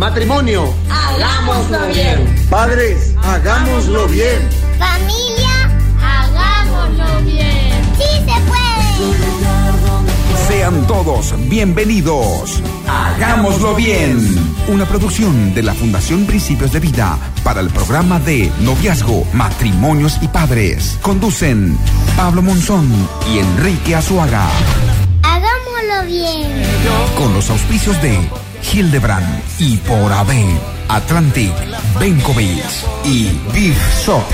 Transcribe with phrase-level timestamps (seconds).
[0.00, 2.24] Matrimonio, hagámoslo bien.
[2.48, 4.48] Padres, hagámoslo bien.
[4.78, 5.68] Familia,
[6.00, 7.84] hagámoslo bien.
[7.98, 8.80] Sí se puede.
[10.48, 12.62] Sean todos bienvenidos.
[12.88, 14.26] Hagámoslo bien.
[14.68, 20.28] Una producción de la Fundación Principios de Vida para el programa de Noviazgo, Matrimonios y
[20.28, 20.98] Padres.
[21.02, 21.76] Conducen
[22.16, 22.90] Pablo Monzón
[23.30, 24.48] y Enrique Azuaga.
[25.22, 26.62] Hagámoslo bien.
[27.18, 28.18] Con los auspicios de
[28.62, 30.30] Hildebrand y por AB,
[30.88, 31.52] Atlantic,
[31.98, 32.64] Benkovic
[33.04, 34.24] y Big Shop.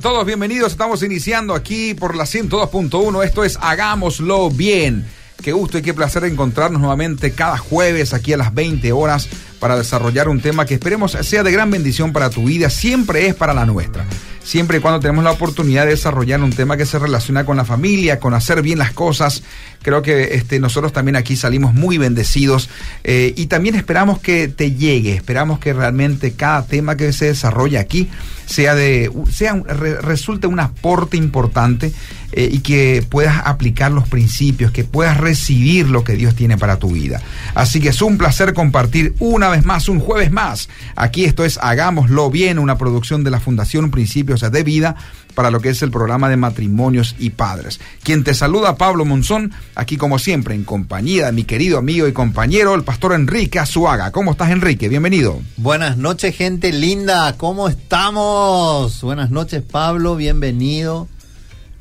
[0.00, 5.06] Todos bienvenidos, estamos iniciando aquí por la 102.1, esto es Hagámoslo Bien.
[5.42, 9.28] Qué gusto y qué placer encontrarnos nuevamente cada jueves aquí a las 20 horas
[9.60, 13.34] para desarrollar un tema que esperemos sea de gran bendición para tu vida, siempre es
[13.34, 14.04] para la nuestra.
[14.44, 17.64] Siempre y cuando tenemos la oportunidad de desarrollar un tema que se relaciona con la
[17.64, 19.42] familia, con hacer bien las cosas,
[19.80, 22.68] creo que este, nosotros también aquí salimos muy bendecidos
[23.04, 27.80] eh, y también esperamos que te llegue, esperamos que realmente cada tema que se desarrolla
[27.80, 28.10] aquí
[28.44, 31.94] sea de sea resulte un aporte importante
[32.36, 36.80] eh, y que puedas aplicar los principios, que puedas recibir lo que Dios tiene para
[36.80, 37.22] tu vida.
[37.54, 40.68] Así que es un placer compartir una vez más, un jueves más.
[40.96, 44.96] Aquí esto es Hagámoslo Bien, una producción de la Fundación Principios de Vida
[45.36, 47.78] para lo que es el programa de matrimonios y padres.
[48.02, 52.12] Quien te saluda, Pablo Monzón, aquí como siempre, en compañía de mi querido amigo y
[52.12, 54.10] compañero, el pastor Enrique Azuaga.
[54.10, 54.88] ¿Cómo estás, Enrique?
[54.88, 55.40] Bienvenido.
[55.56, 57.36] Buenas noches, gente linda.
[57.36, 59.00] ¿Cómo estamos?
[59.02, 60.16] Buenas noches, Pablo.
[60.16, 61.08] Bienvenido.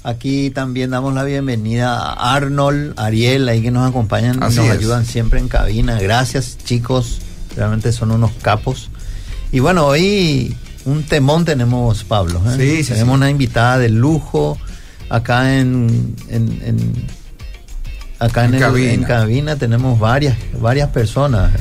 [0.04, 5.06] Aquí también damos la bienvenida a Arnold, Ariel, ahí que nos acompañan, y nos ayudan
[5.06, 5.98] siempre en cabina.
[5.98, 7.20] Gracias, chicos.
[7.56, 8.90] Realmente son unos capos.
[9.54, 12.42] Y bueno, hoy un temón tenemos, Pablo.
[12.48, 12.82] ¿eh?
[12.84, 14.58] Sí, tenemos una invitada de lujo
[15.08, 16.16] acá en,
[18.20, 19.56] acá en, cabina.
[19.56, 21.52] tenemos varias varias personas.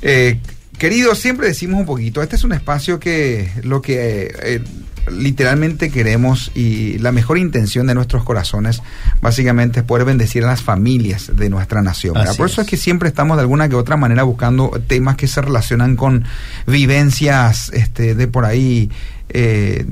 [0.00, 0.38] Eh,
[0.78, 4.62] querido, siempre decimos un poquito, este es un espacio que lo que eh,
[5.10, 8.82] literalmente queremos y la mejor intención de nuestros corazones
[9.20, 12.14] básicamente es poder bendecir a las familias de nuestra nación.
[12.36, 12.66] Por eso es.
[12.66, 16.24] que siempre estamos de alguna que otra manera buscando temas que se relacionan con
[16.66, 18.90] vivencias este, de por ahí
[19.32, 19.86] eh,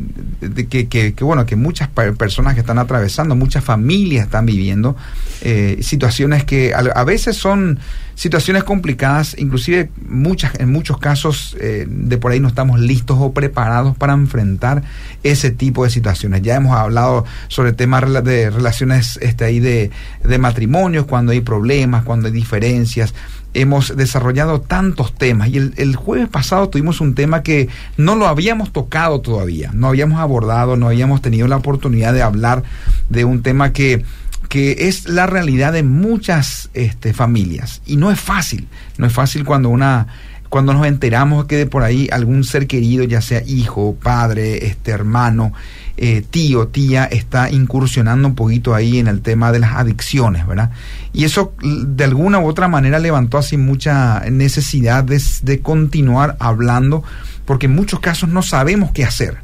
[0.68, 4.96] que, que, bueno, que muchas personas que están atravesando, muchas familias están viviendo
[5.42, 7.78] eh, situaciones que a, veces son
[8.18, 13.32] situaciones complicadas, inclusive muchas, en muchos casos eh, de por ahí no estamos listos o
[13.32, 14.82] preparados para enfrentar
[15.22, 16.42] ese tipo de situaciones.
[16.42, 19.92] Ya hemos hablado sobre temas de relaciones este, ahí de,
[20.24, 23.14] de matrimonios, cuando hay problemas, cuando hay diferencias
[23.54, 28.72] hemos desarrollado tantos temas y el, jueves pasado tuvimos un tema que no lo habíamos
[28.72, 32.62] tocado todavía, no habíamos abordado, no habíamos tenido la oportunidad de hablar
[33.08, 34.04] de un tema que,
[34.48, 39.44] que es la realidad de muchas este, familias y no es fácil, no es fácil
[39.44, 40.06] cuando una
[40.48, 44.92] cuando nos enteramos que de por ahí algún ser querido, ya sea hijo, padre, este
[44.92, 45.52] hermano,
[45.96, 50.70] eh, tío, tía, está incursionando un poquito ahí en el tema de las adicciones, ¿verdad?
[51.12, 57.02] Y eso de alguna u otra manera levantó así mucha necesidad de, continuar hablando,
[57.44, 59.38] porque en muchos casos no sabemos qué hacer.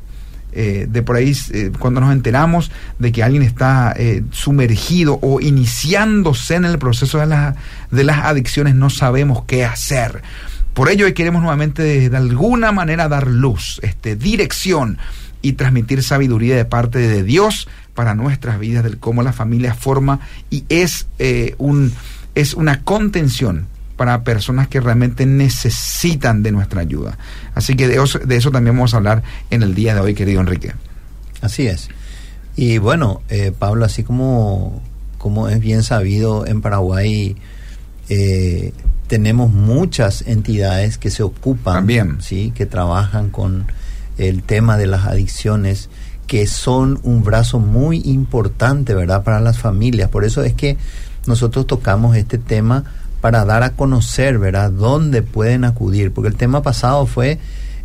[0.57, 3.95] Eh, de por ahí, eh, cuando nos enteramos de que alguien está
[4.31, 7.55] sumergido o iniciándose en el proceso de,
[7.91, 10.23] de las adicciones, no sabemos qué hacer.
[10.75, 14.99] Por ello hoy queremos nuevamente de, alguna manera dar luz, este, dirección
[15.41, 20.19] y transmitir sabiduría de parte de Dios para nuestras vidas, del cómo la familia forma
[20.51, 21.93] y es, eh, un,
[22.35, 27.17] es una contención para personas que realmente necesitan de nuestra ayuda.
[27.55, 30.15] Así que de eso, de eso también vamos a hablar en el día de hoy,
[30.15, 30.73] querido Enrique.
[31.41, 31.89] Así es.
[32.57, 34.83] Y bueno, eh, Pablo, así como,
[35.19, 37.37] como es bien sabido en Paraguay,
[38.09, 38.73] eh,
[39.07, 42.17] tenemos muchas entidades que se ocupan, También.
[42.21, 42.53] ¿sí?
[42.55, 43.67] que trabajan con
[44.19, 45.89] el tema de las adicciones,
[46.27, 50.09] que son un brazo muy importante, ¿verdad?, para las familias.
[50.09, 50.79] Por eso es que
[51.27, 52.85] nosotros tocamos este tema
[53.25, 56.13] para dar a conocer, ¿verdad?, dónde pueden acudir.
[56.13, 57.39] Porque el tema pasado fue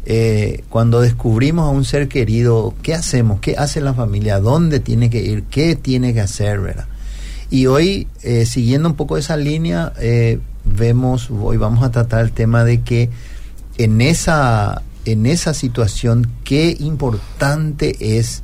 [0.05, 3.39] eh, cuando descubrimos a un ser querido, ¿qué hacemos?
[3.39, 4.41] ¿Qué hace la familia?
[4.41, 5.43] ¿Dónde tiene que ir?
[5.43, 6.87] ¿Qué tiene que hacer, ¿verdad?
[7.49, 12.33] Y hoy, eh, siguiendo un poco esa línea, eh, vemos, hoy vamos a tratar el
[12.33, 13.09] tema de que
[13.77, 18.43] en esa, en esa situación, qué importante es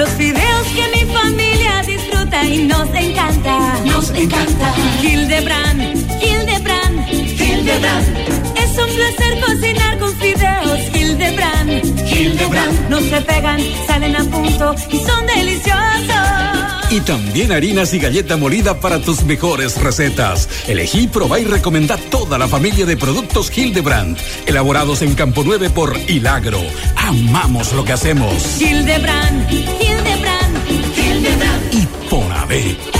[0.00, 3.84] Los fideos que mi familia disfruta y nos encanta.
[3.84, 4.74] Nos encanta.
[5.02, 5.82] Hildebrand,
[6.22, 8.08] Hildebrand, Hildebrand.
[8.56, 11.84] Es un placer cocinar con fideos Hildebrand.
[12.10, 12.88] Hildebrand.
[12.88, 16.70] No se pegan, salen a punto y son deliciosos.
[16.90, 20.48] Y también harinas y galleta molida para tus mejores recetas.
[20.66, 25.96] Elegí, probá y recomendá toda la familia de productos Hildebrand, elaborados en Campo 9 por
[26.08, 26.60] Hilagro.
[26.96, 28.60] Amamos lo que hacemos.
[28.60, 29.89] Hildebrand, Hildebrand,
[32.50, 32.99] por haber.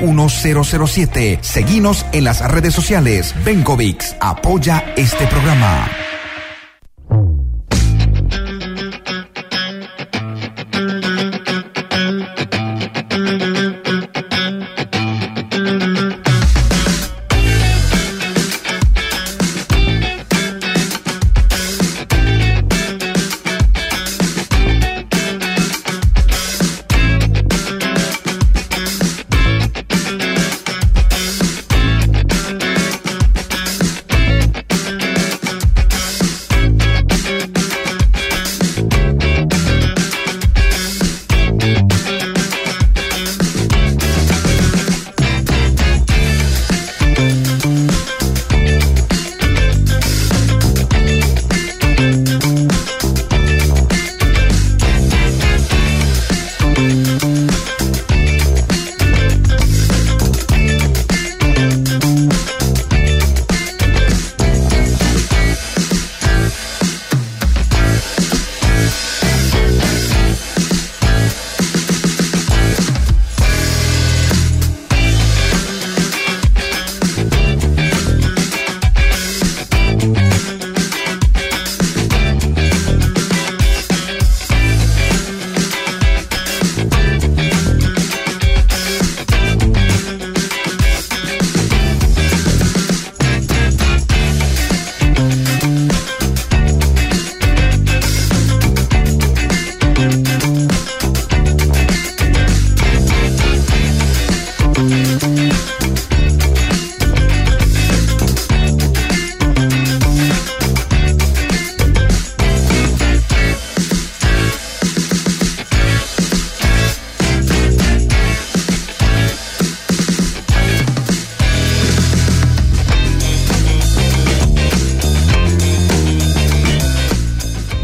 [0.01, 1.39] 1007.
[1.41, 3.33] Seguinos en las redes sociales.
[3.45, 6.10] Bencovix apoya este programa.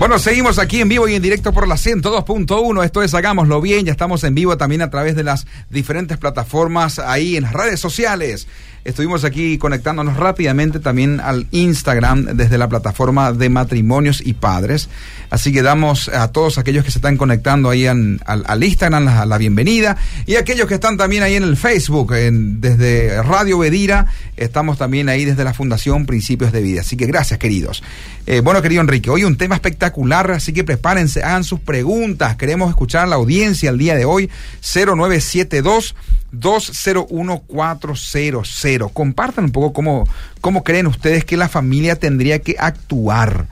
[0.07, 2.85] Bueno, seguimos aquí en vivo y en directo por la 102.1.
[2.85, 3.85] Esto es Hagámoslo Bien.
[3.85, 7.81] Ya estamos en vivo también a través de las diferentes plataformas ahí en las redes
[7.81, 8.47] sociales.
[8.88, 14.88] Estuvimos aquí conectándonos rápidamente también al Instagram desde la plataforma de matrimonios y padres.
[15.29, 19.98] Así que damos a todos aquellos que se están conectando ahí al, Instagram la, bienvenida
[20.25, 24.06] y aquellos que están también ahí en el Facebook, desde Radio Bedira,
[24.38, 26.79] estamos también ahí desde la Fundación Principios de Vida.
[26.79, 27.84] Así que gracias, queridos.
[28.25, 32.38] Eh, bueno, querido Enrique, hoy un tema espectacular, así que prepárense, hagan sus preguntas.
[32.38, 34.29] Queremos escuchar a la audiencia el día de hoy,
[34.62, 35.94] 0972
[36.31, 38.91] 201400.
[38.93, 40.07] Compartan un poco cómo,
[40.41, 43.48] cómo creen ustedes que la familia tendría que actuar.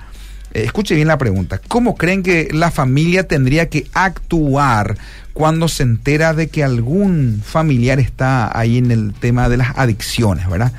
[0.53, 1.60] Eh, escuche bien la pregunta.
[1.67, 4.98] ¿Cómo creen que la familia tendría que actuar
[5.34, 10.50] cuando se entera de que algún familiar está ahí en el tema de las adicciones,
[10.50, 10.72] verdad?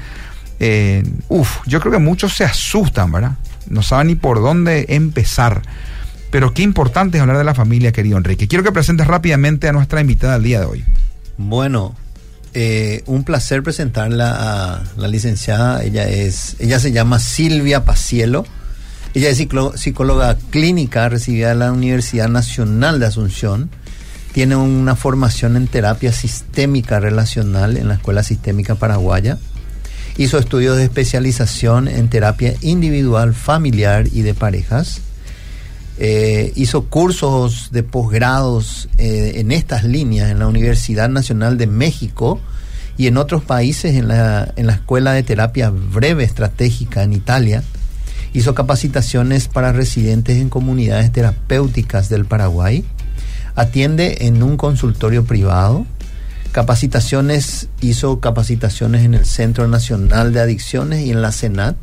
[0.59, 3.33] Eh, uf, yo creo que muchos se asustan, ¿verdad?
[3.69, 5.61] No saben ni por dónde empezar.
[6.31, 8.49] Pero qué importante es hablar de la familia, querido Enrique.
[8.49, 10.85] Quiero que presentes rápidamente a nuestra invitada del día de hoy.
[11.39, 11.95] Bueno,
[12.55, 15.83] eh, un placer presentarla a la licenciada.
[15.85, 18.47] Ella es, ella se llama Silvia Pacielo.
[19.15, 23.71] Ella es psicóloga clínica recibida de la Universidad Nacional de Asunción.
[24.33, 29.39] Tiene una formación en terapia sistémica relacional en la Escuela Sistémica Paraguaya.
[30.19, 35.03] Hizo estudios de especialización en terapia individual, familiar y de parejas
[35.99, 42.39] eh, hizo cursos de posgrados eh, en estas líneas en la Universidad Nacional de México
[42.99, 47.63] y en otros países en la, en la Escuela de Terapia Breve Estratégica en Italia.
[48.35, 52.85] Hizo capacitaciones para residentes en comunidades terapéuticas del Paraguay.
[53.55, 55.87] Atiende en un consultorio privado.
[56.53, 61.77] Capacitaciones, hizo capacitaciones en el Centro Nacional de Adicciones y en la Senat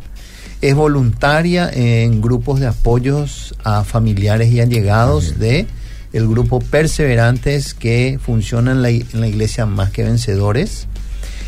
[0.64, 5.68] es voluntaria en grupos de apoyos a familiares y allegados de
[6.14, 8.90] el grupo Perseverantes que funciona en la,
[9.28, 10.88] iglesia Más que Vencedores.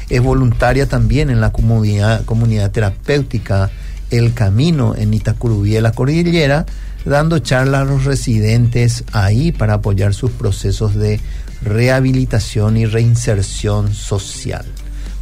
[0.10, 3.72] Es voluntaria también en la comunidad, comunidad terapéutica
[4.12, 6.66] El Camino en Itacurubí la Cordillera,
[7.06, 11.22] dando charlas a los residentes ahí para apoyar sus procesos de
[11.62, 14.66] rehabilitación y reinserción social.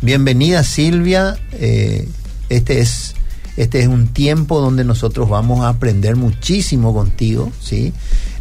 [0.02, 2.08] Bienvenida Silvia, eh,
[2.50, 3.14] este es
[3.56, 7.94] este es un tiempo donde nosotros vamos a aprender muchísimo contigo, ¿sí?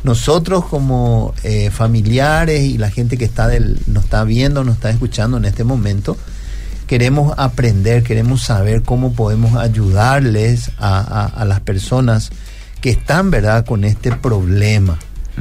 [0.05, 4.91] Nosotros como eh, familiares y la gente que está del, nos está viendo, nos está
[4.91, 6.17] escuchando en este momento,
[6.87, 12.31] queremos aprender, queremos saber cómo podemos ayudarles a, las personas
[12.81, 14.99] que están, ¿verdad?, con este problema.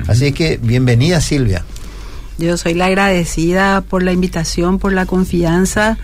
[0.07, 1.65] Así que bienvenida Silvia.
[2.37, 5.97] Yo soy la agradecida por la invitación, por la confianza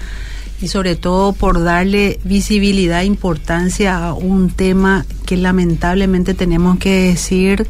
[0.61, 7.09] y sobre todo por darle visibilidad e importancia a un tema que lamentablemente tenemos que
[7.09, 7.67] decir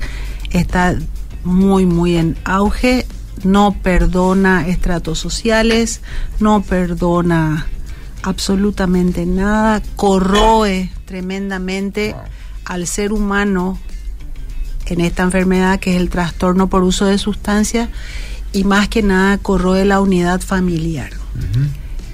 [0.52, 0.98] está
[1.44, 3.06] muy, muy en auge,
[3.44, 6.02] no perdona estratos sociales,
[6.40, 7.68] no perdona
[8.24, 12.16] absolutamente nada, corroe tremendamente
[12.66, 13.80] al ser humano
[14.86, 17.90] en esta enfermedad que es el trastorno por uso de sustancias
[18.54, 21.12] y más que nada corroe la unidad familiar.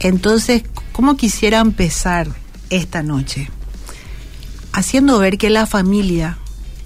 [0.04, 2.28] Entonces, ¿cómo quisiera empezar
[2.70, 3.50] esta noche?
[4.74, 6.38] Haciendo ver que la familia,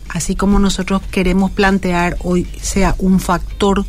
[0.08, 3.86] así como nosotros queremos plantear hoy, sea un factor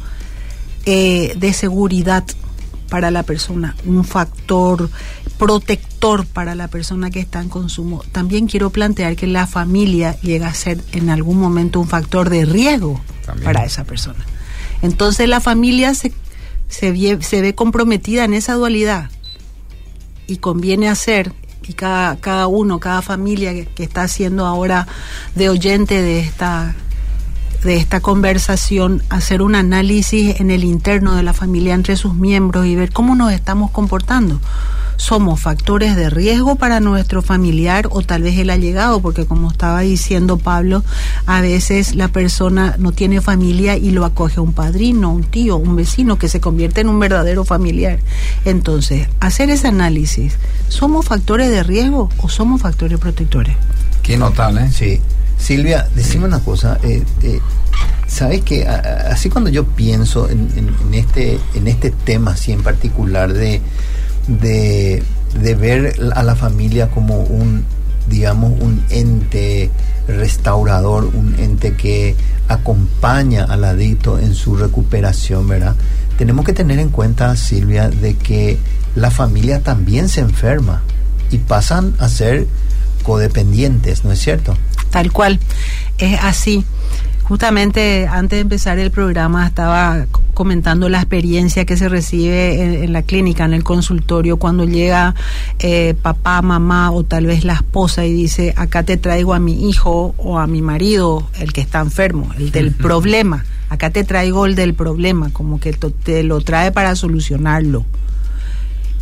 [0.86, 2.24] eh, de seguridad
[2.88, 4.88] para la persona, un factor
[5.36, 8.02] protector para la persona que está en consumo.
[8.12, 12.46] También quiero plantear que la familia llega a ser en algún momento un factor de
[12.46, 12.98] riesgo
[13.44, 14.24] para esa persona.
[14.80, 16.14] Entonces la familia se,
[16.68, 19.10] se, se ve comprometida en esa dualidad
[20.28, 21.32] y conviene hacer,
[21.66, 24.86] y cada, cada uno, cada familia que, está haciendo ahora
[25.34, 26.76] de oyente de esta
[27.64, 32.66] de esta conversación, hacer un análisis en el interno de la familia entre sus miembros
[32.66, 34.40] y ver cómo nos estamos comportando
[34.98, 39.80] somos factores de riesgo para nuestro familiar o tal vez el allegado, porque como estaba
[39.80, 40.84] diciendo Pablo,
[41.24, 45.76] a veces la persona no tiene familia y lo acoge un padrino, un tío, un
[45.76, 48.00] vecino que se convierte en un verdadero familiar.
[48.44, 50.34] Entonces, hacer ese análisis,
[50.68, 53.56] ¿somos factores de riesgo o somos factores protectores?
[54.02, 54.70] Qué notable, ¿eh?
[54.72, 55.00] Sí.
[55.38, 56.78] Silvia, decime una cosa.
[56.82, 57.40] Eh, eh,
[58.08, 60.50] ¿Sabes que Así cuando yo pienso en,
[60.92, 63.60] este, en este tema así en particular de
[64.28, 65.02] de,
[65.58, 67.64] ver a la familia como un,
[68.06, 69.70] digamos, un ente
[70.06, 72.14] restaurador, un ente que
[72.48, 75.74] acompaña al adicto en su recuperación, ¿verdad?
[76.16, 78.58] Tenemos que tener en cuenta, Silvia, de que
[78.94, 80.82] la familia también se enferma
[81.30, 82.46] y pasan a ser
[83.02, 84.56] codependientes, ¿no es cierto?
[84.90, 85.38] Tal cual,
[85.98, 86.64] es así.
[87.28, 92.92] Justamente antes de empezar el programa estaba comentando la experiencia que se recibe en, en
[92.94, 95.14] la clínica, en el consultorio, cuando llega
[95.58, 99.68] eh, papá, mamá o tal vez la esposa y dice, acá te traigo a mi
[99.68, 104.46] hijo o a mi marido, el que está enfermo, el del problema, acá te traigo
[104.46, 107.84] el del problema, como que te lo trae para solucionarlo.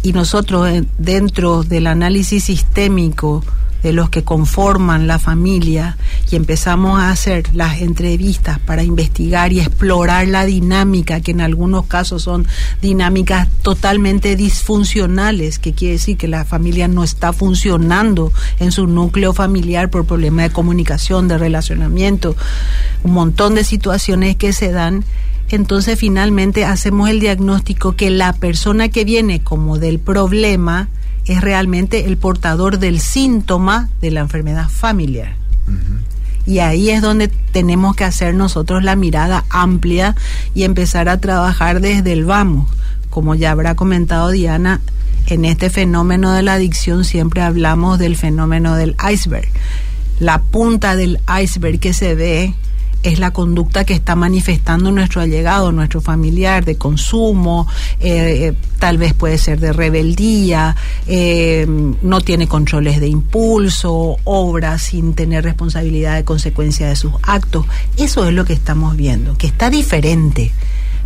[0.03, 0.69] Y nosotros
[0.99, 3.45] dentro del análisis sistémico,
[3.83, 5.97] de los que conforman la familia
[6.31, 11.87] y empezamos a hacer las entrevistas para investigar y explorar la dinámica, que en algunos
[11.87, 12.47] casos son
[12.83, 19.33] dinámicas totalmente disfuncionales, que quiere decir que la familia no está funcionando en su núcleo
[19.33, 22.37] familiar por problemas de comunicación, de relacionamiento,
[23.03, 25.05] un montón de situaciones que se dan
[25.51, 30.89] entonces finalmente hacemos el diagnóstico que la persona que viene como del problema
[31.27, 35.35] es realmente el portador del síntoma de la enfermedad familiar.
[36.47, 40.15] Y ahí es donde tenemos que hacer nosotros la mirada amplia
[40.55, 42.71] y empezar a trabajar desde el vamos.
[43.11, 44.81] Como ya habrá comentado Diana,
[45.27, 49.49] en este fenómeno de la adicción siempre hablamos del fenómeno del iceberg.
[50.21, 52.55] La punta del iceberg que se ve
[53.07, 57.69] es la conducta que está manifestando nuestro allegado, nuestro familiar, de consumo,
[58.01, 60.75] eh, tal vez puede ser de rebeldía,
[61.07, 61.67] eh,
[62.03, 67.65] no tiene controles de impulso, obra sin tener responsabilidad de consecuencia de sus actos.
[67.97, 70.53] Eso es lo que estamos viendo, que está diferente.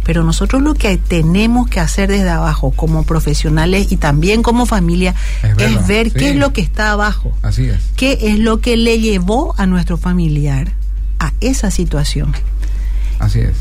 [0.02, 5.14] Pero nosotros lo que tenemos que hacer desde abajo, como profesionales y también como familia,
[5.58, 7.36] es, ver qué es lo que está abajo.
[7.42, 7.78] Así es.
[7.96, 10.80] ¿Qué es lo que le llevó a nuestro familiar
[11.20, 12.35] a esa situación.
[13.20, 13.54] Así es.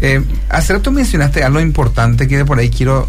[0.00, 3.08] Eh, hace rato mencionaste algo importante que por ahí quiero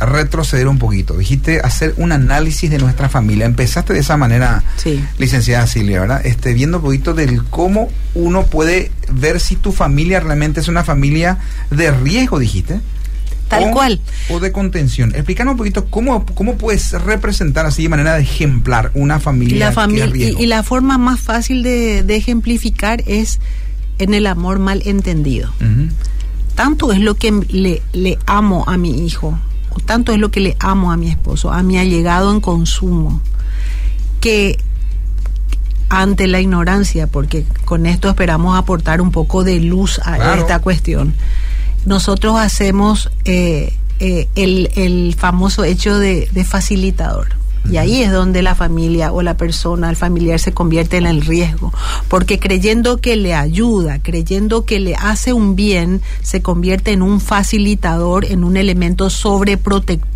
[0.00, 1.16] retroceder un poquito.
[1.16, 3.46] Dijiste hacer un análisis de nuestra familia.
[3.46, 4.62] Empezaste de esa manera,
[5.18, 6.24] licenciada Silvia, ¿verdad?
[6.24, 10.84] Este, viendo un poquito del cómo uno puede ver si tu familia realmente es una
[10.84, 11.38] familia
[11.70, 12.80] de riesgo, dijiste.
[13.48, 14.00] Tal cual.
[14.30, 15.14] O de contención.
[15.14, 19.66] Explícanos un poquito cómo, cómo puedes representar así de manera de ejemplar una familia.
[19.66, 23.40] La familia y, la forma más fácil de, ejemplificar es
[23.98, 25.50] en el amor mal entendido.
[26.54, 29.38] Tanto es lo que le, le amo a mi hijo,
[29.70, 33.20] o tanto es lo que le amo a mi esposo, a mi allegado en consumo,
[34.20, 34.58] que
[35.88, 41.14] ante la ignorancia, porque con esto esperamos aportar un poco de luz a esta cuestión
[41.84, 47.28] nosotros hacemos eh, eh, el, el, famoso hecho de, de facilitador.
[47.70, 51.22] Y ahí es donde la familia o la persona, el familiar se convierte en el
[51.22, 51.72] riesgo,
[52.08, 57.20] porque creyendo que le ayuda, creyendo que le hace un bien, se convierte en un
[57.20, 60.13] facilitador, en un elemento sobreprotector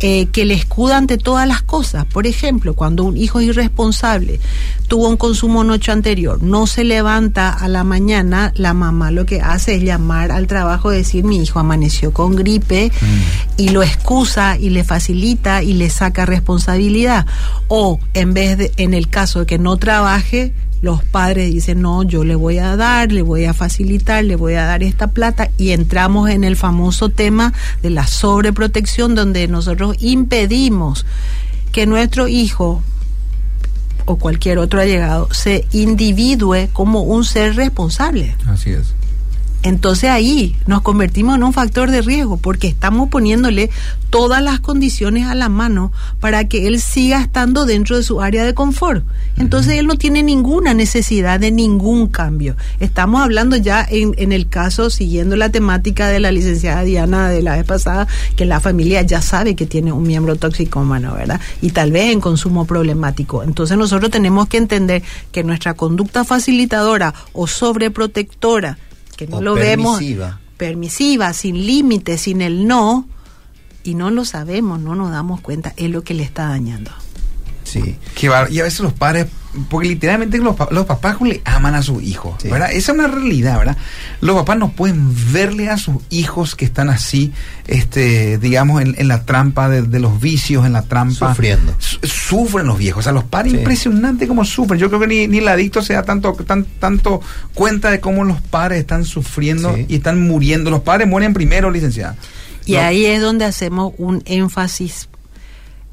[0.00, 2.06] eh, que le escuda ante todas las cosas.
[2.06, 4.40] Por ejemplo, cuando un hijo irresponsable
[4.88, 9.40] tuvo un consumo noche anterior, no se levanta a la mañana, la mamá lo que
[9.40, 13.60] hace es llamar al trabajo, decir mi hijo amaneció con gripe mm.
[13.60, 17.26] y lo excusa y le facilita y le saca responsabilidad responsabilidad.
[17.68, 22.02] O en vez de, en el caso de que no trabaje, los padres dicen, no,
[22.02, 25.50] yo le voy a dar, le voy a facilitar, le voy a dar esta plata
[25.56, 31.06] y entramos en el famoso tema de la sobreprotección donde nosotros impedimos
[31.72, 32.82] que nuestro hijo
[34.04, 38.36] o cualquier otro allegado se individúe como un ser responsable.
[38.46, 38.94] Así es
[39.62, 43.70] entonces ahí nos convertimos en un factor de riesgo porque estamos poniéndole
[44.10, 48.44] todas las condiciones a la mano para que él siga estando dentro de su área
[48.44, 49.04] de confort.
[49.36, 52.56] Entonces él no tiene ninguna necesidad de ningún cambio.
[52.80, 57.42] Estamos hablando ya en, en el caso, siguiendo la temática de la licenciada Diana de
[57.42, 61.40] la vez pasada, que la familia ya sabe que tiene un miembro tóxico-humano, ¿verdad?
[61.60, 63.42] Y tal vez en consumo problemático.
[63.42, 68.78] Entonces nosotros tenemos que entender que nuestra conducta facilitadora o sobreprotectora
[69.16, 70.00] que no lo vemos
[70.56, 73.06] permisiva, sin límites, sin el no,
[73.84, 76.90] y no lo sabemos, no nos damos cuenta, es lo que le está dañando.
[77.82, 79.26] Sí, que y a veces los padres
[79.68, 82.70] porque literalmente los, los papás le aman a sus hijos, ¿verdad?
[82.72, 83.76] Esa es una realidad, ¿verdad?
[84.20, 87.32] Los papás no pueden verle a sus hijos que están así,
[87.66, 91.30] este, digamos, en, la trampa de, los vicios, en la trampa.
[91.30, 91.74] Sufriendo.
[91.78, 93.00] sufren los viejos.
[93.00, 94.78] O sea, los padres, impresionante cómo sufren.
[94.78, 97.20] Yo creo que ni, ni el adicto se da tanto, tan, tanto
[97.54, 100.70] cuenta de cómo los padres están sufriendo y están muriendo.
[100.70, 102.16] Los padres mueren primero, licenciada.
[102.66, 105.08] Y ahí es donde hacemos un énfasis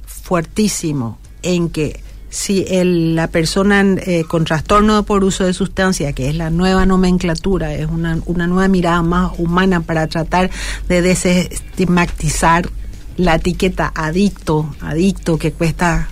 [0.06, 6.30] fuertísimo en que si el, la persona eh, con trastorno por uso de sustancia, que
[6.30, 10.50] es la nueva nomenclatura, es una, una nueva mirada más humana para tratar
[10.90, 12.70] de desestigmatizar
[13.18, 16.10] la etiqueta adicto, adicto, que cuesta,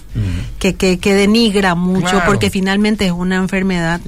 [0.60, 2.26] que, que, que denigra mucho, Claro.
[2.28, 4.00] porque finalmente es una enfermedad.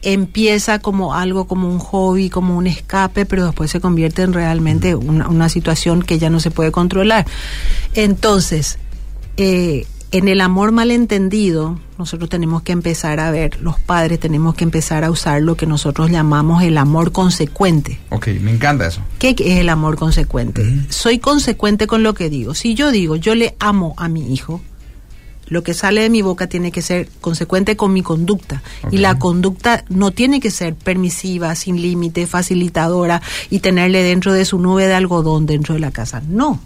[0.00, 4.94] Empieza como algo, como un hobby, como un escape, pero después se convierte en realmente
[4.94, 7.26] una, una situación que ya no se puede controlar.
[7.94, 8.78] Entonces,
[9.36, 14.64] eh, en el amor malentendido, nosotros tenemos que empezar a ver, los padres tenemos que
[14.64, 17.98] empezar a usar lo que nosotros llamamos el amor consecuente.
[18.10, 19.00] Ok, me encanta eso.
[19.18, 20.64] ¿Qué es el amor consecuente?
[20.90, 22.54] Soy consecuente con lo que digo.
[22.54, 24.60] Si yo digo, yo le amo a mi hijo,
[25.46, 28.62] lo que sale de mi boca tiene que ser consecuente con mi conducta.
[28.90, 34.44] Y la conducta no tiene que ser permisiva, sin límite, facilitadora y tenerle dentro de
[34.44, 36.22] su nube de algodón dentro de la casa.
[36.28, 36.60] No.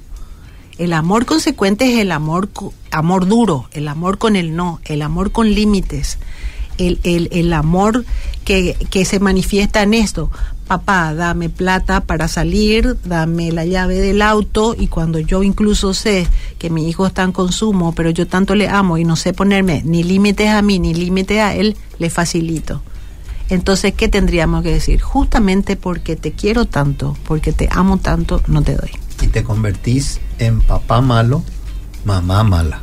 [0.78, 2.50] El amor consecuente es el amor,
[2.90, 6.18] amor duro, el amor con el no, el amor con límites,
[6.76, 8.04] el, el, el amor
[8.44, 10.30] que, que se manifiesta en esto.
[10.66, 16.26] Papá, dame plata para salir, dame la llave del auto y cuando yo incluso sé
[16.58, 19.82] que mi hijo está en consumo, pero yo tanto le amo y no sé ponerme
[19.84, 22.82] ni límites a mí ni límites a él, le facilito.
[23.48, 25.00] Entonces, ¿qué tendríamos que decir?
[25.00, 28.90] Justamente porque te quiero tanto, porque te amo tanto, no te doy.
[29.22, 31.42] Y te convertís en papá malo,
[32.04, 32.80] mamá mala.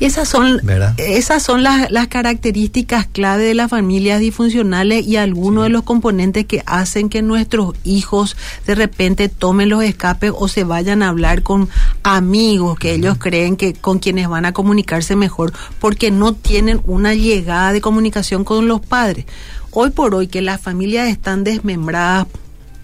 [0.00, 0.94] Y esas son, ¿Verdad?
[0.98, 6.46] esas son las, las características clave de las familias disfuncionales y algunos de los componentes
[6.46, 11.44] que hacen que nuestros hijos de repente tomen los escapes o se vayan a hablar
[11.44, 11.68] con
[12.02, 17.14] amigos que ellos creen que con quienes van a comunicarse mejor porque no tienen una
[17.14, 19.26] llegada de comunicación con los padres.
[19.70, 22.26] Hoy por hoy que las familias están desmembradas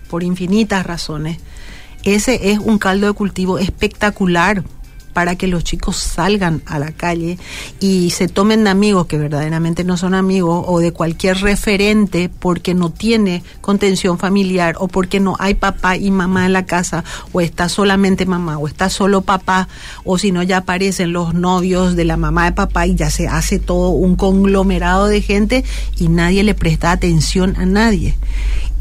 [0.08, 1.38] por infinitas razones,
[2.04, 4.62] ese es un caldo de cultivo espectacular
[5.12, 7.38] para que los chicos salgan a la calle
[7.80, 12.74] y se tomen de amigos que verdaderamente no son amigos o de cualquier referente porque
[12.74, 17.40] no tiene contención familiar o porque no hay papá y mamá en la casa o
[17.40, 19.68] está solamente mamá o está solo papá
[20.04, 23.28] o si no ya aparecen los novios de la mamá de papá y ya se
[23.28, 25.64] hace todo un conglomerado de gente
[25.98, 28.16] y nadie le presta atención a nadie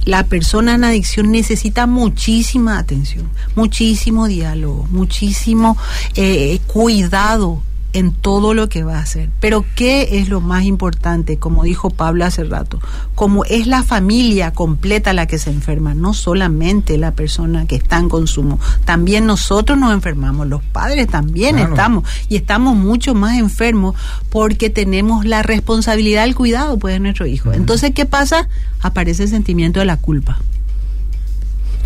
[0.05, 5.77] la persona en adicción necesita muchísima atención, muchísimo diálogo, muchísimo
[6.15, 7.61] eh, cuidado
[7.93, 9.29] en todo lo que va a hacer.
[9.39, 11.37] Pero ¿qué es lo más importante?
[11.37, 12.79] Como dijo Pablo hace rato,
[13.15, 17.97] como es la familia completa la que se enferma, no solamente la persona que está
[17.97, 21.69] en consumo, también nosotros nos enfermamos, los padres también Claro.
[21.71, 23.95] estamos y estamos mucho más enfermos
[24.29, 27.53] porque tenemos la responsabilidad del cuidado pues de nuestro hijo.
[27.53, 28.47] Entonces, ¿qué pasa?
[28.81, 30.39] Aparece el sentimiento de la culpa.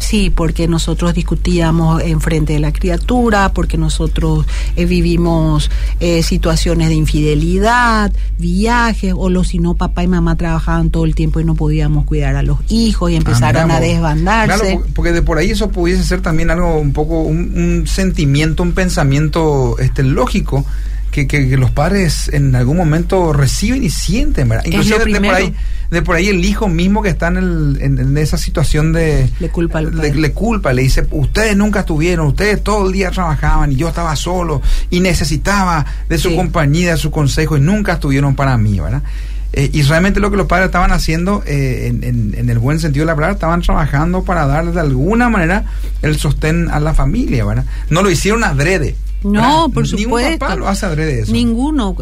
[0.04, 6.89] Sí, porque nosotros discutíamos en frente de la criatura, porque nosotros eh, vivimos eh, situaciones
[6.89, 11.46] de infidelidad, viajes, o lo si no, papá y mamá trabajaban todo el tiempo y
[11.46, 14.60] no podíamos cuidar a los hijos y empezaron Ah, a mira, desbandarse.
[14.60, 17.88] Claro, porque- porque de por ahí eso pudiese ser también algo un poco, un, un
[17.88, 20.66] sentimiento, un pensamiento este lógico
[21.13, 24.65] que, que- que los padres en algún momento reciben y sienten, ¿verdad?
[24.65, 25.54] Inclusive de por, ahí,
[25.91, 29.30] de por ahí el hijo mismo que está en, el- en- en esa situación de...
[29.39, 30.15] Le culpa al le, padre.
[30.15, 34.15] le culpa, le dice, ustedes nunca estuvieron, ustedes todo el día trabajaban y yo estaba
[34.15, 36.36] solo y necesitaba de su Sí.
[36.36, 39.04] compañía, de su consejo y nunca estuvieron para mí, ¿verdad?
[39.56, 42.80] Eh, y realmente lo que los padres estaban haciendo, eh, en, en- en el buen
[42.80, 45.65] sentido de la palabra, estaban trabajando para dar de alguna manera
[46.02, 47.65] el sostén a la familia, ¿verdad?
[47.91, 48.95] No lo hicieron adrede.
[49.24, 49.74] No, ¿verdad?
[49.74, 50.40] por Ningún supuesto.
[50.40, 51.32] papá lo hace adrede eso.
[51.32, 51.96] Ninguno.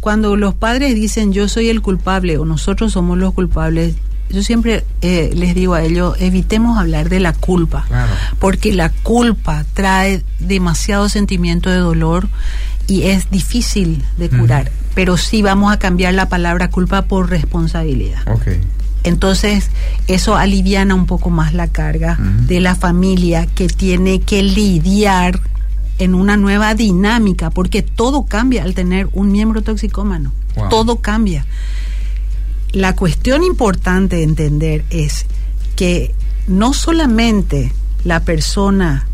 [0.00, 3.94] Cuando los padres dicen yo soy el culpable o nosotros somos los culpables,
[4.30, 8.12] yo siempre eh, les digo a ellos, evitemos hablar de la culpa, Claro.
[8.38, 12.28] porque la culpa trae demasiado sentimiento de dolor
[12.86, 18.20] y es difícil de curar, pero sí vamos a cambiar la palabra culpa por responsabilidad.
[19.04, 19.70] Entonces,
[20.06, 25.40] eso aliviana un poco más la carga de la familia que tiene que lidiar
[25.98, 30.32] en una nueva dinámica, porque todo cambia al tener un miembro toxicómano.
[30.56, 30.68] Wow.
[30.68, 31.46] Todo cambia.
[32.72, 35.26] La cuestión importante de entender es
[35.74, 36.14] que
[36.46, 37.72] no solamente
[38.04, 39.07] la persona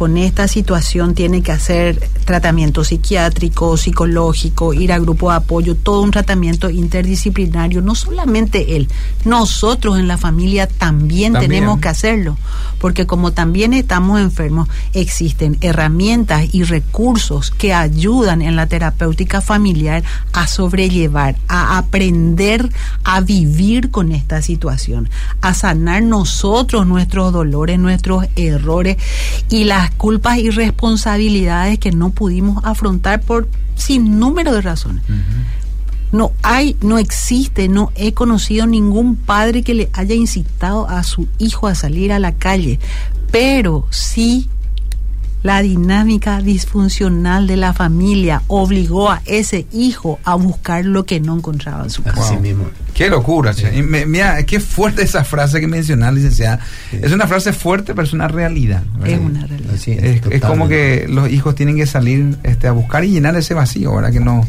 [0.00, 6.00] con esta situación tiene que hacer tratamiento psiquiátrico, psicológico, ir a grupo de apoyo, todo
[6.00, 8.88] un tratamiento interdisciplinario, no solamente él,
[9.26, 11.50] nosotros en la familia también, También.
[11.50, 12.38] tenemos que hacerlo,
[12.80, 20.02] porque como también estamos enfermos, existen herramientas y recursos que ayudan en la terapéutica familiar
[20.32, 22.70] a sobrellevar, a aprender
[23.04, 25.10] a vivir con esta situación,
[25.42, 28.96] a sanar nosotros nuestros dolores, nuestros errores
[29.50, 35.02] y las culpas y responsabilidades que no pudimos afrontar por sin número de razones.
[36.12, 41.28] No hay, no existe, no he conocido ningún padre que le haya incitado a su
[41.38, 42.80] hijo a salir a la calle,
[43.30, 44.48] pero sí
[45.42, 51.34] La dinámica disfuncional de la familia obligó a ese hijo a buscar lo que no
[51.34, 52.20] encontraba en su casa.
[52.22, 52.64] Así mismo.
[52.92, 53.74] Qué locura, che.
[53.74, 56.60] Y me- mira, qué fuerte esa frase que mencionás, licenciada.
[56.92, 58.82] Es una frase fuerte, pero es una realidad.
[58.98, 59.08] ¿verdad?
[59.08, 59.74] Es una realidad.
[60.30, 63.94] Es, como que los hijos tienen que salir este, a buscar y llenar ese vacío,
[63.94, 64.12] ¿verdad?
[64.12, 64.46] Que no,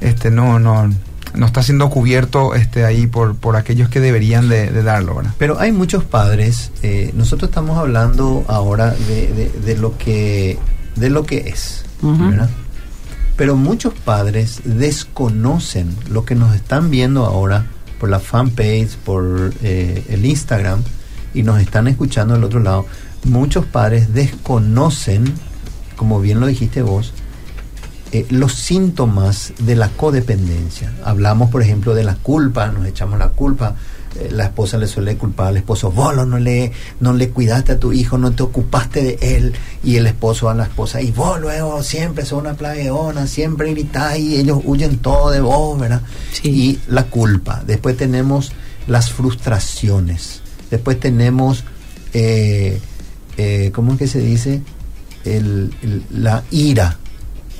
[0.00, 0.90] este, no, no,
[1.34, 5.32] no está siendo cubierto este, ahí por, por aquellos que deberían de, de darlo, ¿verdad?
[5.38, 10.58] Pero hay muchos padres, eh, nosotros estamos hablando ahora de, de- de lo que
[10.96, 11.84] de lo que es.
[12.30, 12.50] ¿verdad?
[13.36, 17.66] Pero muchos padres desconocen lo que nos están viendo ahora
[17.98, 20.82] por la fanpage, por eh, el Instagram
[21.32, 22.86] y nos están escuchando del otro lado.
[23.24, 25.24] Muchos padres desconocen,
[25.96, 27.12] como bien lo dijiste vos,
[28.14, 30.92] eh, los síntomas de la codependencia.
[31.04, 33.74] Hablamos, por ejemplo, de la culpa, nos echamos la culpa.
[34.16, 37.78] eh, la esposa le suele culpar al esposo, vos no le, no le cuidaste a
[37.80, 39.52] tu hijo, no te ocupaste de él.
[39.82, 44.16] Y el esposo a la esposa, y vos luego siempre sos una plagueona, siempre gritás
[44.18, 46.02] y ellos huyen todo de vos, ¿verdad?
[46.44, 47.64] Y la culpa.
[47.66, 48.52] Después tenemos
[48.86, 50.40] las frustraciones.
[50.70, 51.64] Después tenemos,
[52.12, 52.80] eh,
[53.36, 54.62] eh, ¿cómo es que se dice?
[55.24, 56.98] El- el- la ira,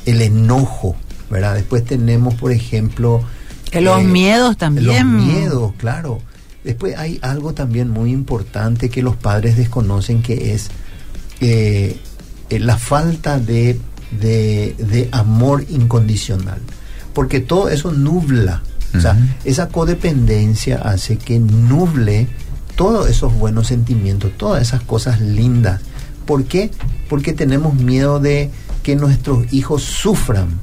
[0.07, 0.97] el enojo,
[1.31, 1.55] ¿verdad?
[1.55, 3.23] Después tenemos, por ejemplo...
[3.71, 4.87] Que los miedos también.
[4.87, 6.21] Los miedos, claro.
[6.63, 10.71] Después hay algo también muy importante que los padres desconocen que es
[11.41, 11.99] eh,
[12.51, 13.79] eh, la falta de,
[14.21, 16.61] de, de amor incondicional.
[17.13, 18.63] Porque todo eso nubla.
[18.97, 22.29] O sea, esa codependencia hace que nuble
[22.77, 25.81] todos esos buenos sentimientos, todas esas cosas lindas.
[26.27, 26.71] ¿Por qué?
[27.09, 28.51] Porque tenemos miedo de
[28.85, 30.61] que nuestros hijos sufran.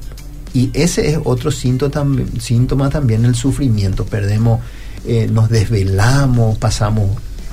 [0.53, 4.05] Y ese es otro síntoma, tam- síntoma también el sufrimiento.
[4.05, 4.61] Perdemos,
[5.05, 7.09] eh, nos desvelamos, pasamos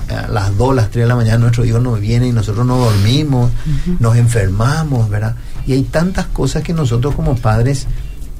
[0.09, 2.77] a las 2, las 3 de la mañana, nuestros hijos no vienen y nosotros no
[2.77, 3.51] dormimos,
[3.99, 5.35] nos enfermamos, ¿verdad?
[5.67, 7.85] Y hay tantas cosas que nosotros como padres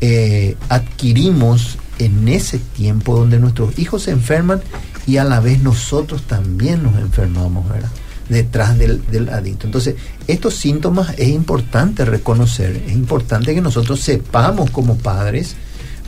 [0.02, 4.62] eh, adquirimos en ese tiempo donde nuestros hijos se enferman
[5.06, 7.90] y a la vez nosotros también nos enfermamos, ¿verdad?
[8.30, 9.66] Detrás del, del adicto.
[9.66, 9.96] Entonces,
[10.28, 15.56] estos síntomas es importante reconocer, es importante que nosotros sepamos como padres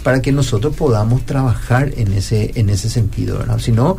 [0.03, 3.59] para que nosotros podamos trabajar en ese, en ese sentido, ¿verdad?
[3.59, 3.97] Si no,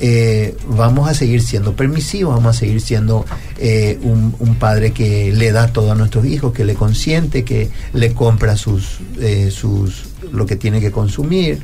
[0.00, 3.24] eh, vamos a seguir siendo permisivos, vamos a seguir siendo
[3.58, 8.12] eh, un, padre que le da todo a nuestros hijos, que le consiente, que le
[8.12, 11.60] compra sus, eh, sus lo que tiene que consumir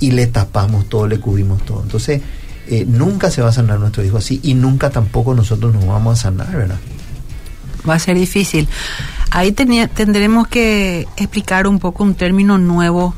[0.00, 1.80] y le tapamos todo, le cubrimos todo.
[1.82, 2.20] Entonces,
[2.68, 6.18] eh, nunca se va a sanar nuestro hijo así y nunca tampoco nosotros nos vamos
[6.18, 6.78] a sanar, ¿verdad?
[7.88, 8.68] Va a ser difícil.
[9.30, 13.14] Ahí tendremos que explicar un poco un término nuevo,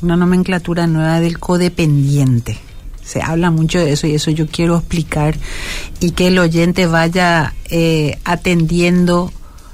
[0.00, 2.58] una nomenclatura nueva del codependiente.
[3.04, 5.36] Se habla mucho de eso y eso yo quiero explicar
[6.00, 9.32] y que el oyente vaya eh, atendiendo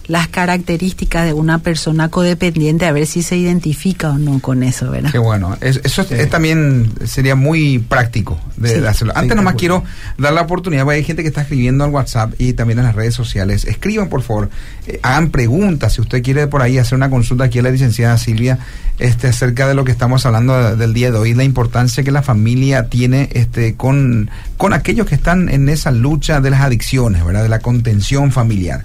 [0.08, 4.90] las características de una persona codependiente a ver si se identifica o no con eso,
[4.90, 5.12] ¿verdad?
[5.12, 5.56] Qué bueno.
[5.60, 8.80] Es- eso es- es también sería muy práctico de, Sí.
[8.80, 9.12] de hacerlo.
[9.14, 9.84] Antes nomás quiero
[10.16, 12.94] dar la oportunidad, porque hay gente que está escribiendo al WhatsApp y también en las
[12.94, 13.64] redes sociales.
[13.66, 14.48] Escriban, por favor,
[14.86, 15.92] eh, hagan preguntas.
[15.92, 18.58] Si usted quiere por ahí hacer una consulta aquí a la licenciada Silvia
[18.98, 22.10] este, acerca de lo que estamos hablando de- del día de hoy, la importancia que
[22.10, 27.24] la familia tiene este, con, con aquellos que están en esa lucha de las adicciones,
[27.24, 27.42] ¿verdad?
[27.44, 28.82] De la contención familiar.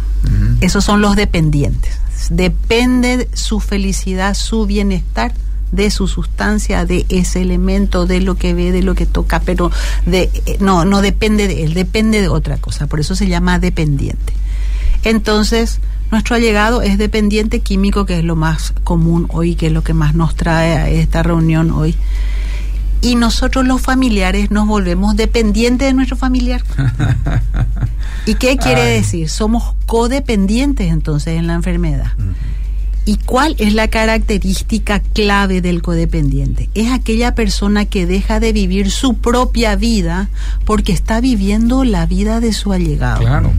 [0.60, 2.00] Esos son los dependientes.
[2.30, 5.32] Depende su felicidad, su bienestar
[5.72, 9.70] de su sustancia, de ese elemento, de lo que ve, de lo que toca, pero
[10.04, 13.58] de eh, no no depende de él, depende de otra cosa, por eso se llama
[13.58, 14.32] dependiente.
[15.02, 15.80] Entonces,
[16.16, 19.92] nuestro allegado es dependiente químico, que es lo más común hoy, que es lo que
[19.92, 21.94] más nos trae a esta reunión hoy.
[23.02, 26.62] Y nosotros los familiares nos volvemos dependientes de nuestro familiar.
[28.26, 28.92] ¿Y qué quiere Ay.
[28.94, 29.28] decir?
[29.28, 32.12] Somos codependientes entonces en la enfermedad.
[33.04, 36.70] ¿Y cuál es la característica clave del codependiente?
[36.72, 40.30] Es aquella persona que deja de vivir su propia vida
[40.64, 43.20] porque está viviendo la vida de su allegado.
[43.20, 43.52] Claro.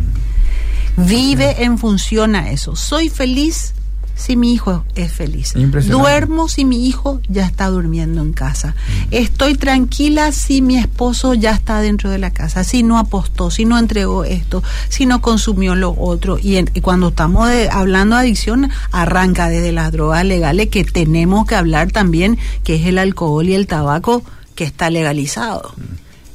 [0.97, 2.75] Vive en función a eso.
[2.75, 3.73] Soy feliz
[4.15, 5.53] si mi hijo es feliz.
[5.99, 8.73] Duermo si mi hijo ya está durmiendo en casa.
[9.11, 13.63] Estoy tranquila si mi esposo ya está dentro de la casa, si no apostó, si
[13.65, 16.39] no entregó esto, si no consumió lo otro.
[16.41, 20.83] Y, en- y cuando estamos de- hablando de adicción, arranca desde las drogas legales que
[20.83, 24.23] tenemos que hablar también, que es el alcohol y el tabaco
[24.55, 25.75] que está legalizado.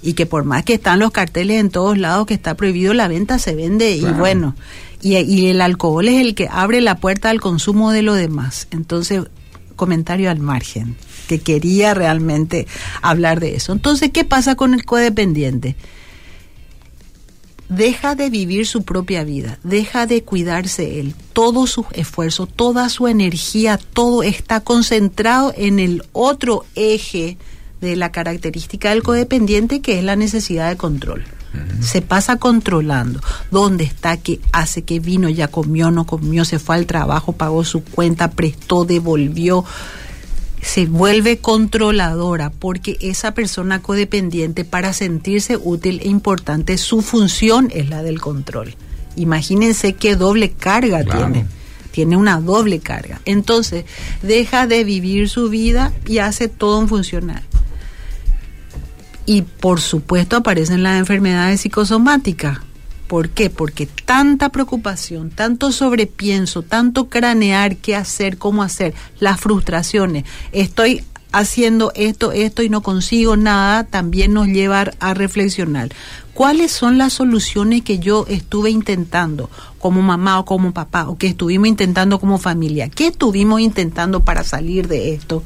[0.02, 3.08] Y que por más que están los carteles en todos lados que está prohibido la
[3.08, 4.56] venta, se vende y bueno,
[5.00, 8.66] y, y el alcohol es el que abre la puerta al consumo de lo demás.
[8.72, 9.22] Entonces,
[9.76, 12.66] comentario al margen, que quería realmente
[13.00, 13.72] hablar de eso.
[13.72, 15.76] Entonces, ¿qué pasa con el codependiente?
[17.68, 21.14] Deja de vivir su propia vida, deja de cuidarse él.
[21.32, 27.38] Todo su esfuerzo, toda su energía, todo está concentrado en el otro eje
[27.82, 31.24] de la característica del codependiente, que es la necesidad de control.
[31.82, 36.76] Se pasa controlando dónde está, qué hace, qué vino, ya comió, no comió, se fue
[36.76, 39.64] al trabajo, pagó su cuenta, prestó, devolvió.
[40.62, 47.90] Se vuelve controladora porque esa persona codependiente para sentirse útil e importante, su función es
[47.90, 48.74] la del control.
[49.16, 51.32] Imagínense qué doble carga Claro.
[51.32, 51.46] tiene.
[51.90, 53.20] Tiene una doble carga.
[53.26, 53.84] Entonces,
[54.22, 57.42] deja de vivir su vida y hace todo en funcional.
[59.26, 62.58] Y por supuesto aparecen las enfermedades psicosomáticas.
[63.06, 63.50] ¿Por qué?
[63.50, 71.92] Porque tanta preocupación, tanto sobrepienso, tanto cranear qué hacer, cómo hacer, las frustraciones, estoy haciendo
[71.94, 75.90] esto, esto y no consigo nada, también nos lleva a reflexionar.
[76.32, 81.26] ¿Cuáles son las soluciones que yo estuve intentando como mamá o como papá o que
[81.26, 82.88] estuvimos intentando como familia?
[82.88, 85.42] ¿Qué estuvimos intentando para salir de esto?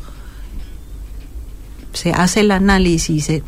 [1.97, 3.43] se hace el análisis y dice,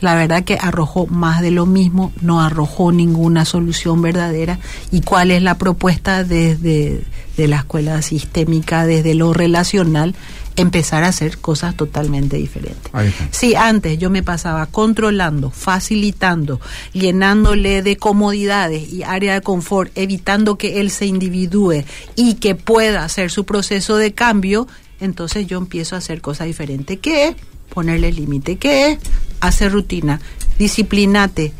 [0.00, 4.58] la verdad que arrojó más de lo mismo, no arrojó ninguna solución verdadera.
[4.90, 7.04] ¿Y cuál es la propuesta desde
[7.36, 10.14] de la escuela sistémica, desde lo relacional?
[10.56, 12.90] Empezar a hacer cosas totalmente diferentes.
[13.30, 16.60] Si antes yo me pasaba controlando, facilitando,
[16.92, 21.84] llenándole de comodidades y área de confort, evitando que él se individúe
[22.16, 24.66] y que pueda hacer su proceso de cambio,
[25.00, 26.98] entonces yo empiezo a hacer cosas diferentes.
[26.98, 27.36] ¿Qué es?
[27.72, 28.56] Ponerle límite.
[28.56, 28.98] ¿Qué es?
[29.40, 30.20] Hacer rutina.
[30.58, 31.52] Disciplinate.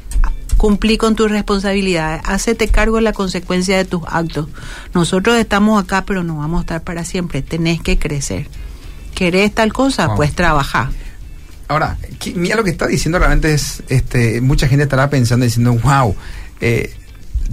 [0.56, 2.20] Cumplí con tus responsabilidades.
[2.24, 4.48] Hacete cargo de la consecuencia de tus actos.
[4.92, 7.40] Nosotros estamos acá, pero no vamos a estar para siempre.
[7.40, 8.48] Tenés que crecer.
[9.14, 10.08] ¿Querés tal cosa?
[10.08, 10.16] Wow.
[10.16, 10.90] Pues trabaja.
[11.68, 11.96] Ahora,
[12.34, 16.16] mira lo que está diciendo realmente es, este, mucha gente estará pensando diciendo, wow,
[16.60, 16.92] eh,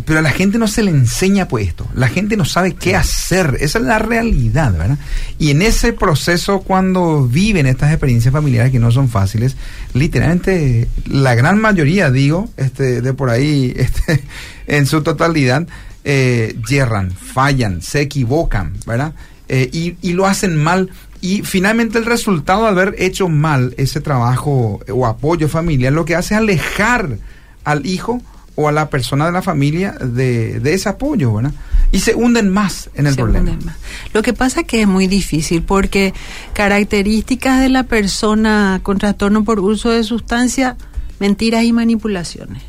[0.05, 2.95] pero a la gente no se le enseña pues esto, la gente no sabe qué
[2.95, 4.97] hacer, esa es la realidad, ¿verdad?
[5.39, 9.55] Y en ese proceso cuando viven estas experiencias familiares que no son fáciles,
[9.93, 14.23] literalmente la gran mayoría, digo, este, de por ahí, este,
[14.67, 15.67] en su totalidad,
[16.03, 19.13] eh, yerran, fallan, se equivocan, ¿verdad?
[19.49, 20.89] Eh, y, y lo hacen mal.
[21.19, 26.15] Y finalmente el resultado de haber hecho mal ese trabajo o apoyo familiar lo que
[26.15, 27.17] hace es alejar
[27.63, 28.21] al hijo
[28.57, 31.53] o a la persona de la familia de, de ese apoyo, ¿verdad?
[31.91, 33.51] Y se hunden más en el Se problema.
[33.51, 33.77] hunden más.
[34.13, 36.13] Lo que pasa es que es muy difícil porque
[36.53, 40.75] características de la persona con trastorno por uso de sustancia,
[41.19, 42.63] mentiras y manipulaciones.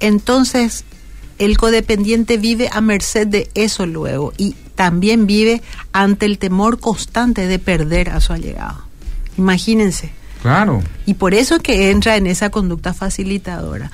[0.00, 0.84] Entonces,
[1.38, 5.62] el codependiente vive a merced de eso luego y también vive
[5.92, 8.82] ante el temor constante de perder a su allegado.
[9.36, 10.10] Imagínense.
[10.42, 10.82] Claro.
[11.04, 13.90] Y por eso es que entra en esa conducta facilitadora.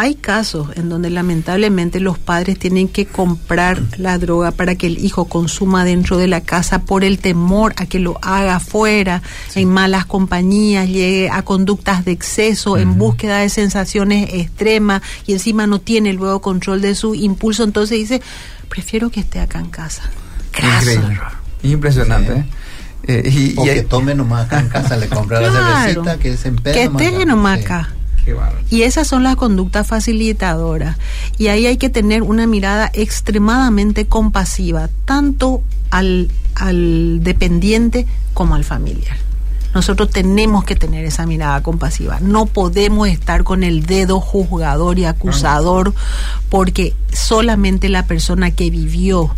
[0.00, 5.04] Hay casos en donde lamentablemente los padres tienen que comprar la droga para que el
[5.04, 9.22] hijo consuma dentro de la casa por el temor a que lo haga afuera,
[9.56, 15.66] en malas compañías, llegue a conductas de exceso, en búsqueda de sensaciones extremas y encima
[15.66, 17.64] no tiene luego control de su impulso.
[17.64, 18.22] Entonces dice,
[18.68, 20.02] prefiero que esté acá en casa.
[20.56, 21.18] Error.
[21.64, 22.32] Impresionante.
[22.34, 22.44] ¿eh?
[23.02, 26.18] Eh, y, O y que hay- tome nomás acá en casa, le compra la cervecita,
[26.18, 27.24] que se empede Que nomás esté acá.
[27.26, 27.64] nomás Sí.
[27.64, 27.88] acá.
[28.34, 28.54] Qué.
[28.70, 30.96] Y esas son las conductas facilitadoras.
[31.38, 38.64] Y ahí hay que tener una mirada extremadamente compasiva, tanto al, al dependiente como al
[38.64, 39.16] familiar.
[39.74, 42.18] Nosotros tenemos que tener esa mirada compasiva.
[42.20, 45.94] No podemos estar con el dedo juzgador y acusador
[46.48, 49.30] porque solamente la persona que vivió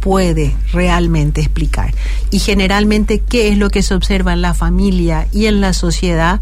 [0.00, 1.94] puede realmente explicar.
[2.30, 6.40] Y generalmente, ¿qué es lo que se observa en la familia y en la sociedad?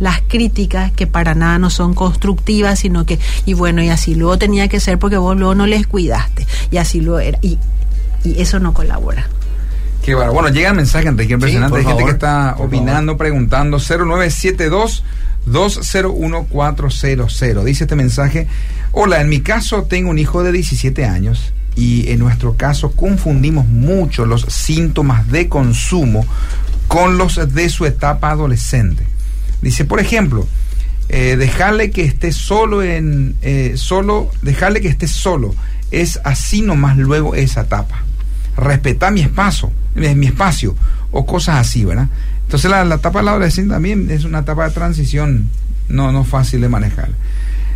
[0.00, 4.36] Las críticas que para nada no son constructivas, sino que, y bueno, y así luego
[4.36, 7.58] tenía que ser porque vos luego no les cuidaste, y así luego era, y,
[8.24, 9.28] y eso no colabora.
[10.02, 10.32] Qué bárbaro.
[10.32, 11.70] Bueno, llega el mensaje, Enrique, impresionante.
[11.70, 13.78] por Hay gente favor, que está opinando, preguntando.
[13.78, 15.04] 0972
[15.46, 16.46] 201
[17.64, 18.48] Dice este mensaje:
[18.92, 23.66] Hola, en mi caso tengo un hijo de 17 años y en nuestro caso confundimos
[23.66, 26.26] mucho los síntomas de consumo
[26.88, 29.04] con los de su etapa adolescente.
[29.62, 30.46] Dice, por ejemplo,
[31.08, 35.54] eh, dejarle que esté solo en eh, solo dejarle que esté solo
[35.90, 38.04] es así nomás luego esa etapa.
[38.56, 40.76] Respetar mi espacio mi espacio
[41.10, 42.08] o cosas así verdad
[42.44, 45.50] entonces la, la etapa de la adolescencia también es una etapa de transición
[45.88, 47.08] no no fácil de manejar.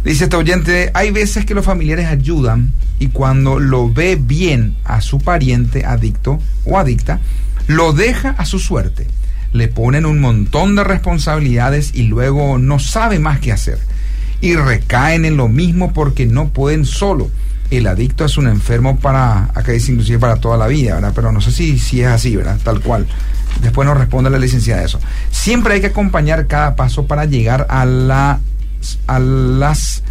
[0.05, 5.01] Dice este oyente hay veces que los familiares ayudan y cuando lo ve bien a
[5.01, 7.19] su pariente adicto o adicta
[7.67, 9.09] lo deja a su suerte
[9.55, 13.79] le ponen un montón de responsabilidades y luego no sabe más qué hacer.
[14.41, 17.31] Y recaen en lo mismo porque no pueden solo.
[17.71, 21.13] El adicto es un enfermo para, acá dice inclusive para toda la vida, ¿verdad?
[21.15, 22.59] Pero no sé si, si es así, ¿verdad?
[22.65, 23.07] Tal cual.
[23.63, 24.99] Después nos responde la licenciada eso.
[25.31, 28.41] Siempre hay que acompañar cada paso para llegar a la,
[29.07, 30.03] a las,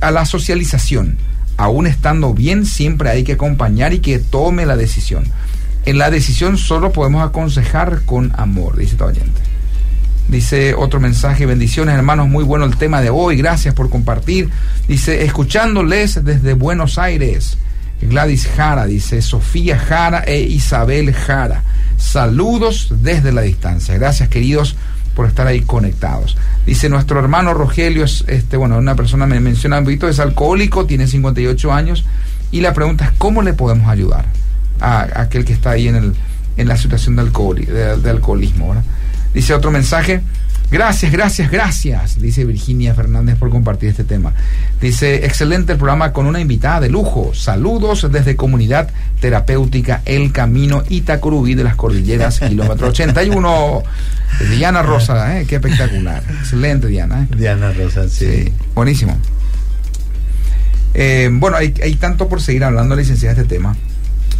[0.00, 1.16] a la socialización.
[1.56, 5.24] Aún estando bien, siempre hay que acompañar y que tome la decisión.
[5.84, 9.40] En la decisión solo podemos aconsejar con amor, dice esta oyente.
[10.28, 14.50] Dice otro mensaje, bendiciones hermanos, muy bueno el tema de hoy, gracias por compartir.
[14.86, 17.56] Dice, escuchándoles desde Buenos Aires,
[18.02, 21.62] Gladys Jara, dice Sofía Jara e Isabel Jara.
[21.96, 23.94] Saludos desde la distancia.
[23.94, 24.76] Gracias queridos
[25.14, 26.36] por estar ahí conectados.
[26.66, 31.72] Dice nuestro hermano Rogelio, es este, bueno, una persona me menciona es alcohólico, tiene 58
[31.72, 32.04] años
[32.52, 34.26] y la pregunta es cómo le podemos ayudar
[34.80, 36.14] a, a aquel que está ahí en, el,
[36.56, 38.68] en la situación de, alcohol, de, de alcoholismo.
[38.68, 38.84] ¿verdad?
[39.34, 40.22] Dice otro mensaje.
[40.70, 44.34] Gracias, gracias, gracias, dice Virginia Fernández por compartir este tema.
[44.82, 47.32] Dice, excelente el programa con una invitada de lujo.
[47.34, 53.82] Saludos desde Comunidad Terapéutica El Camino Itacurubí de las Cordilleras, kilómetro 81.
[54.50, 55.46] Diana Rosa, ¿eh?
[55.46, 56.22] qué espectacular.
[56.38, 57.22] Excelente, Diana.
[57.22, 57.34] ¿eh?
[57.34, 58.26] Diana Rosa, sí.
[58.26, 59.16] Sí, buenísimo.
[60.92, 63.74] Eh, bueno, hay, hay tanto por seguir hablando, licenciada, de este tema.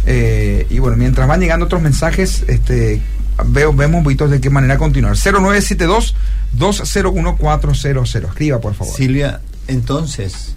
[0.05, 3.01] Eh, y bueno, mientras van llegando otros mensajes, este
[3.47, 5.15] veo, vemos un poquito de qué manera continuar.
[5.15, 6.15] 0972
[6.53, 8.15] 201400.
[8.15, 8.93] Escriba, por favor.
[8.95, 10.55] Silvia, entonces,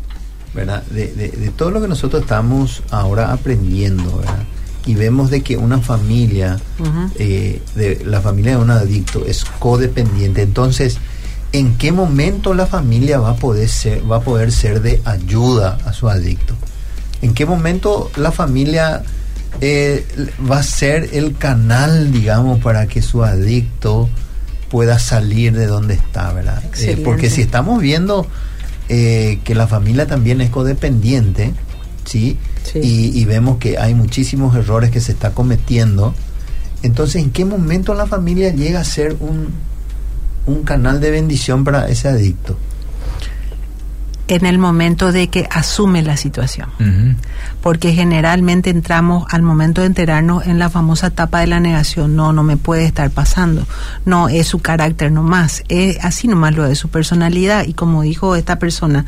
[0.55, 0.83] ¿verdad?
[0.91, 4.45] De, de- de todo lo que nosotros estamos ahora aprendiendo, ¿verdad?
[4.85, 6.59] Y vemos de que una familia,
[7.19, 10.43] eh, de la familia de un adicto es codependiente.
[10.43, 10.99] Entonces,
[11.53, 15.79] ¿en qué momento la familia va a poder ser, va a poder ser de ayuda
[15.87, 16.55] a su adicto?
[17.21, 19.05] ¿En qué momento la familia
[19.61, 20.07] eh,
[20.51, 24.09] va a ser el canal, digamos, para que su adicto
[24.71, 26.63] pueda salir de donde está, ¿verdad?
[26.79, 28.27] Eh, porque si estamos viendo
[28.89, 31.53] eh, que la familia también es codependiente,
[32.05, 32.39] ¿sí?
[32.65, 32.79] Sí.
[32.83, 36.15] Y, y vemos que hay muchísimos errores que se está cometiendo.
[36.83, 39.51] Entonces, ¿en qué momento la familia llega a ser un,
[40.47, 42.57] un canal de bendición para ese adicto?
[44.35, 46.71] En el momento de que asume la situación.
[47.61, 52.33] Porque generalmente entramos al momento de enterarnos en la famosa etapa de la negación, no,
[52.33, 53.67] no me puede estar pasando,
[54.07, 58.35] no, es su carácter nomás, es así nomás lo de su personalidad y como dijo
[58.35, 59.05] esta persona,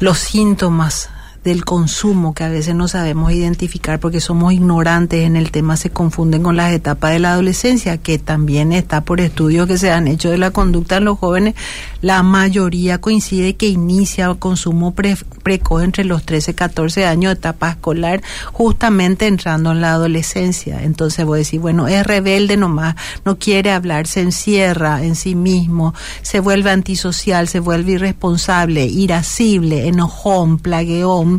[0.00, 1.10] los síntomas
[1.48, 5.90] del consumo que a veces no sabemos identificar porque somos ignorantes en el tema, se
[5.90, 10.08] confunden con las etapas de la adolescencia, que también está por estudios que se han
[10.08, 11.54] hecho de la conducta en los jóvenes,
[12.02, 17.70] la mayoría coincide que inicia consumo pre- precoz entre los 13 y 14 años, etapa
[17.70, 18.22] escolar,
[18.52, 20.82] justamente entrando en la adolescencia.
[20.82, 22.94] Entonces voy a decir, bueno, es rebelde nomás,
[23.24, 29.88] no quiere hablar, se encierra en sí mismo, se vuelve antisocial, se vuelve irresponsable, irascible,
[29.88, 31.37] enojón, plagueón,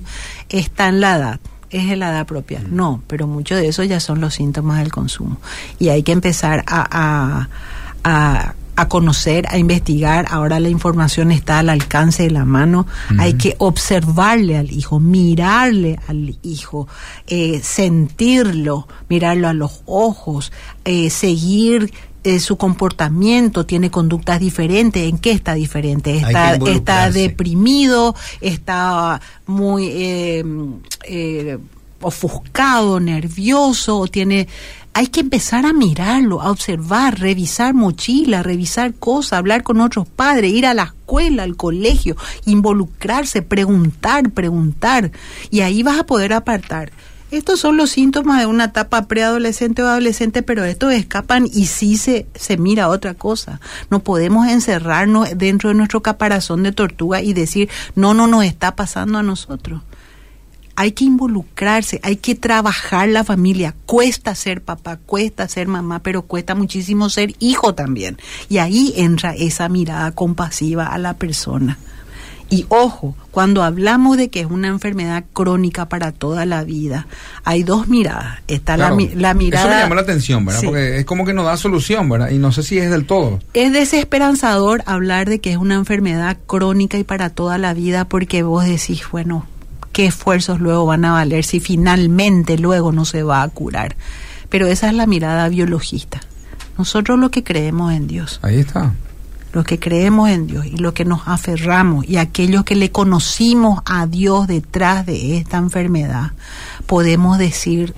[0.49, 1.39] está en la edad.
[1.69, 2.63] Es en la edad propia.
[2.67, 5.37] No, pero mucho de eso ya son los síntomas del consumo.
[5.77, 7.49] Y hay que empezar a, a,
[8.03, 10.25] a a conocer, a investigar.
[10.29, 12.87] Ahora la información está al alcance de la mano.
[13.17, 16.87] Hay que observarle al hijo, mirarle al hijo,
[17.27, 20.53] eh, sentirlo, mirarlo a los ojos,
[20.85, 21.91] eh, seguir
[22.23, 26.17] eh, su comportamiento, tiene conductas diferentes, ¿en qué está diferente?
[26.17, 30.43] Está, está deprimido, está muy eh,
[31.05, 31.57] eh,
[32.01, 34.47] ofuscado, nervioso, tiene...
[34.91, 40.51] Hay que empezar a mirarlo, a observar, revisar mochila, revisar cosas, hablar con otros padres,
[40.51, 45.11] ir a la escuela, al colegio, involucrarse, preguntar, preguntar.
[45.51, 46.91] Y ahí vas a poder apartar.
[47.31, 51.97] Estos son los síntomas de una etapa preadolescente o adolescente, pero estos escapan y sí
[51.97, 53.61] se, se mira otra cosa.
[53.91, 58.75] No podemos encerrarnos dentro de nuestro caparazón de tortuga y decir, no, no nos está
[58.75, 59.83] pasando a nosotros.
[60.75, 63.75] Hay que involucrarse, hay que trabajar la familia.
[63.85, 68.17] Cuesta ser papá, cuesta ser mamá, pero cuesta muchísimo ser hijo también.
[68.47, 71.77] Y ahí entra esa mirada compasiva a la persona.
[72.51, 77.05] Y ojo, cuando hablamos de que es una enfermedad crónica para toda la vida,
[77.43, 78.39] hay dos miradas.
[78.47, 78.91] Está Claro.
[78.91, 79.65] la, mi- la mirada...
[79.65, 80.59] Eso me llamó la atención, ¿verdad?
[80.61, 80.65] Sí.
[80.65, 82.31] Porque es como que no da solución, ¿verdad?
[82.31, 83.39] Y no sé si es del todo.
[83.53, 88.41] Es desesperanzador hablar de que es una enfermedad crónica y para toda la vida porque
[88.41, 89.45] vos decís, bueno,
[89.93, 93.95] ¿qué esfuerzos luego van a valer si finalmente luego no se va a curar?
[94.49, 96.21] Pero esa es la mirada biologista.
[96.79, 98.93] Nosotros lo que creemos en Dios, Ahí está.
[99.53, 103.81] Los que creemos en Dios y los que nos aferramos y aquellos que le conocimos
[103.85, 106.31] a Dios detrás de esta enfermedad,
[106.85, 107.93] podemos decir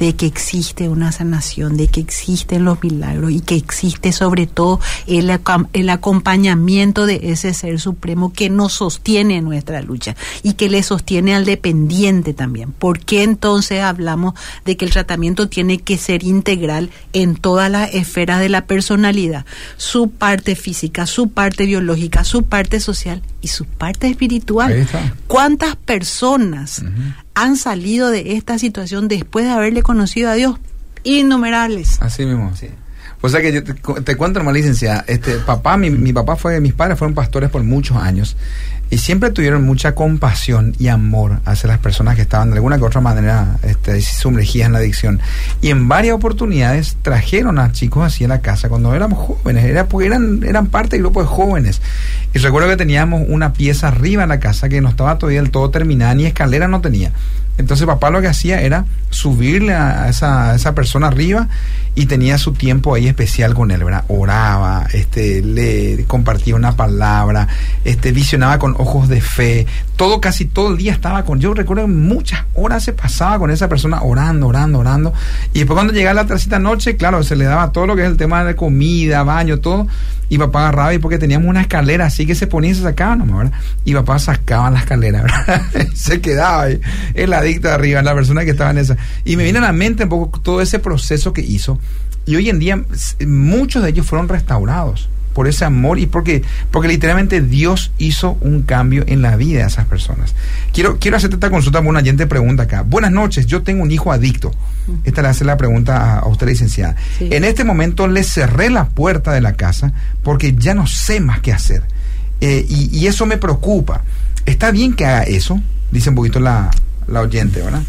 [0.00, 4.80] de que existe una sanación, de que existen los milagros y que existe sobre todo
[5.06, 5.30] el,
[5.74, 10.82] el acompañamiento de ese ser supremo que nos sostiene en nuestra lucha y que le
[10.82, 12.72] sostiene al dependiente también.
[12.72, 14.34] ¿Por qué entonces hablamos
[14.64, 19.44] de que el tratamiento tiene que ser integral en todas las esferas de la personalidad?
[19.76, 24.88] Su parte física, su parte biológica, su parte social y su parte espiritual.
[25.26, 26.82] ¿Cuántas personas
[27.42, 30.58] han salido de esta situación después de haberle conocido a Dios?
[31.04, 32.00] Innumerables.
[32.00, 32.52] Así mismo.
[33.22, 36.36] O sea que yo te, cu- te cuento, hermana licenciada, este papá, mi, mi papá
[36.36, 38.34] fue, mis padres fueron pastores por muchos años
[38.88, 42.84] y siempre tuvieron mucha compasión y amor hacia las personas que estaban de alguna que
[42.84, 45.20] otra manera este, sumergidas en la adicción.
[45.60, 49.86] Y en varias oportunidades trajeron a chicos así a la casa cuando éramos jóvenes, era
[49.86, 51.82] porque eran, eran parte del grupo de jóvenes.
[52.32, 55.50] Y recuerdo que teníamos una pieza arriba en la casa que no estaba todavía del
[55.50, 57.12] todo terminada, ni escalera no tenía.
[57.58, 61.48] Entonces papá lo que hacía era subirle a esa, a esa persona arriba
[61.94, 64.04] y tenía su tiempo ahí especial con él, ¿verdad?
[64.08, 67.48] Oraba, este, le compartía una palabra,
[67.84, 69.66] este, visionaba con ojos de fe,
[69.96, 73.68] todo, casi todo el día estaba con, yo recuerdo muchas horas se pasaba con esa
[73.68, 75.12] persona orando, orando, orando,
[75.52, 78.08] y después cuando llegaba la tercera noche, claro, se le daba todo lo que es
[78.08, 79.86] el tema de comida, baño, todo,
[80.30, 83.16] y papá agarraba y porque teníamos una escalera así que se ponía y se sacaba
[83.16, 83.58] nomás, ¿verdad?
[83.84, 85.22] Y papá sacaba la escalera,
[85.74, 85.88] ¿verdad?
[85.92, 86.80] se quedaba ahí,
[87.12, 88.96] el adicto arriba, la persona que estaba en esa.
[89.24, 91.78] Y me viene a la mente un poco todo ese proceso que hizo.
[92.24, 92.82] Y hoy en día
[93.26, 98.62] muchos de ellos fueron restaurados por ese amor y porque, porque literalmente Dios hizo un
[98.62, 100.34] cambio en la vida de esas personas.
[100.72, 102.82] Quiero, quiero hacerte esta consulta porque una gente pregunta acá.
[102.82, 104.52] Buenas noches, yo tengo un hijo adicto.
[105.04, 106.96] Esta le hace la pregunta a, a usted, licenciada.
[107.18, 107.28] Sí.
[107.30, 111.40] En este momento le cerré la puerta de la casa porque ya no sé más
[111.40, 111.82] qué hacer.
[112.40, 114.02] Eh, y, y eso me preocupa.
[114.46, 115.60] ¿Está bien que haga eso?
[115.92, 116.70] Dice un poquito la,
[117.06, 117.82] la oyente, ¿verdad?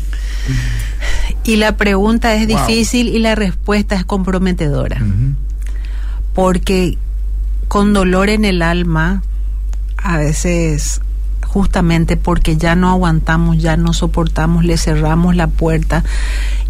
[1.43, 2.67] Y la pregunta es Wow.
[2.67, 5.01] difícil y la respuesta es comprometedora.
[6.33, 6.97] Porque
[7.71, 9.23] con dolor en el alma,
[9.95, 10.99] a veces
[11.47, 16.03] justamente porque ya no aguantamos, ya no soportamos, le cerramos la puerta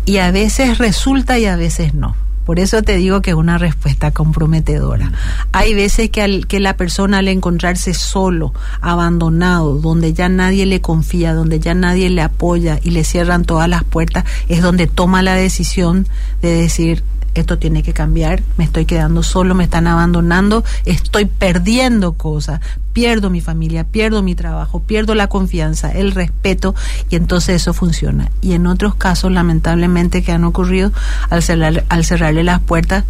[0.05, 2.15] y a veces resulta y a veces no.
[2.45, 5.11] Por eso te digo que es una respuesta comprometedora.
[5.53, 10.81] Hay veces que, al- que la persona al encontrarse solo, abandonado, donde ya nadie le
[10.81, 15.23] confía, donde ya nadie le apoya y le cierran todas las puertas, es donde toma
[15.23, 16.07] la decisión
[16.43, 22.13] de decir, esto tiene que cambiar, me estoy quedando solo, me están abandonando, estoy perdiendo
[22.13, 22.59] cosas,
[22.93, 26.75] pierdo mi familia, pierdo mi trabajo, pierdo la confianza, el respeto
[27.09, 28.31] y entonces eso funciona.
[28.41, 30.91] Y en otros casos, lamentablemente, que han ocurrido,
[31.29, 33.05] al, cerrar, al cerrarle las puertas,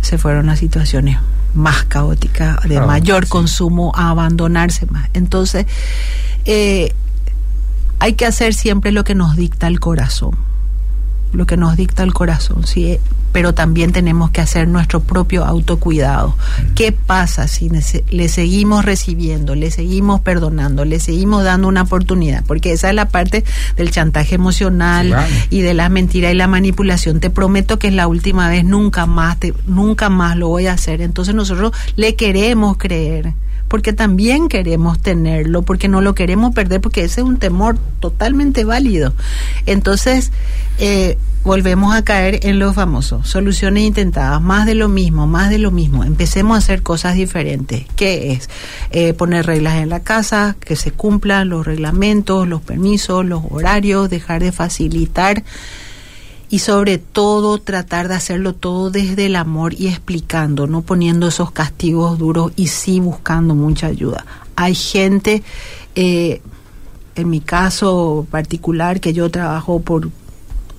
[0.00, 1.18] se fueron a situaciones
[1.54, 3.30] más caóticas, de Claro, mayor sí.
[3.30, 5.08] consumo, a abandonarse más.
[5.14, 5.66] Entonces,
[6.44, 6.92] eh,
[7.98, 10.36] hay que hacer siempre lo que nos dicta el corazón,
[11.32, 12.98] lo que nos dicta el corazón, sí,
[13.36, 16.34] pero también tenemos que hacer nuestro propio autocuidado.
[16.74, 17.68] ¿Qué pasa si
[18.08, 22.42] le seguimos recibiendo, le seguimos perdonando, le seguimos dando una oportunidad?
[22.46, 23.44] Porque esa es la parte
[23.76, 25.14] del chantaje emocional
[25.50, 27.20] y de la mentira y la manipulación.
[27.20, 30.72] Te prometo que es la última vez, nunca más, te- nunca más lo voy a
[30.72, 31.02] hacer.
[31.02, 33.34] Entonces nosotros le queremos creer
[33.68, 38.64] porque también queremos tenerlo, porque no lo queremos perder, porque ese es un temor totalmente
[38.64, 39.12] válido.
[39.66, 40.32] Entonces,
[40.78, 45.58] eh, volvemos a caer en lo famoso, soluciones intentadas, más de lo mismo, más de
[45.58, 46.02] lo mismo.
[46.02, 47.86] Empecemos a hacer cosas diferentes.
[47.94, 48.50] ¿Qué es?
[48.90, 54.10] Eh, poner reglas en la casa, que se cumplan los reglamentos, los permisos, los horarios,
[54.10, 55.44] dejar de facilitar
[56.50, 61.52] y sobre todo tratar de hacerlo todo desde el amor y explicando, no poniendo esos
[61.52, 64.26] castigos duros y sí buscando mucha ayuda.
[64.56, 65.44] Hay gente,
[65.94, 66.42] eh,
[67.14, 70.10] en mi caso particular, que yo trabajo por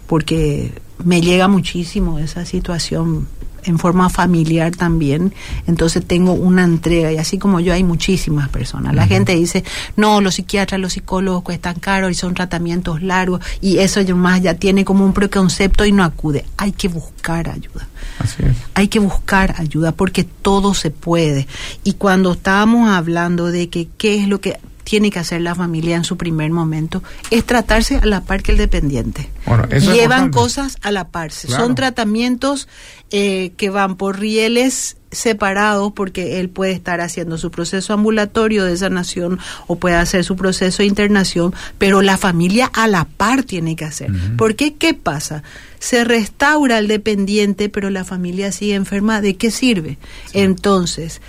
[0.08, 3.28] porque me llega muchísimo esa situación
[3.68, 5.34] en forma familiar también,
[5.68, 8.96] entonces tengo una entrega y así como yo hay muchísimas personas.
[8.96, 9.64] La gente dice,
[9.96, 14.54] no, los psiquiatras, los psicólogos cuestan caro y son tratamientos largos y eso más ya
[14.54, 16.46] tiene como un preconcepto y no acude.
[16.56, 17.88] Hay que buscar ayuda
[18.20, 18.56] Así es.
[18.74, 21.48] hay que buscar ayuda porque todo se puede.
[21.84, 24.58] Y cuando estábamos hablando de que qué es lo que
[24.88, 28.54] tiene que hacer la familia en su primer momento, es tratarse a la par que
[28.54, 29.30] el dependiente.
[29.46, 31.30] Bueno, eso es Llevan cosas a la par.
[31.30, 31.62] Claro.
[31.62, 32.70] Son tratamientos
[33.12, 38.78] eh, que van por rieles separados porque él puede estar haciendo su proceso ambulatorio de
[38.78, 43.76] sanación o puede hacer su proceso de internación, pero la familia a la par tiene
[43.76, 44.10] que hacer.
[44.38, 45.44] Porque qué pasa?
[45.80, 49.98] Se restaura el dependiente, pero la familia sigue enferma, ¿de qué sirve?
[50.32, 51.20] Entonces,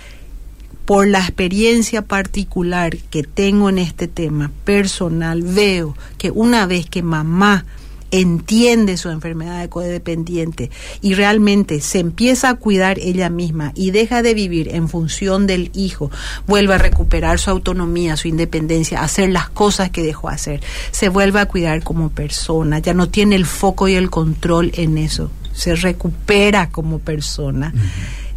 [0.89, 7.03] por la experiencia particular que tengo en este tema personal, veo que una vez que
[7.03, 7.63] mamá
[8.09, 10.71] entiende su enfermedad de codependiente
[11.03, 15.69] y realmente se empieza a cuidar ella misma y deja de vivir en función del
[15.75, 16.09] hijo,
[16.47, 20.59] vuelve a recuperar su autonomía, su independencia, hacer las cosas que dejó hacer,
[20.89, 24.97] se vuelve a cuidar como persona, ya no tiene el foco y el control en
[24.97, 27.75] eso, se recupera como persona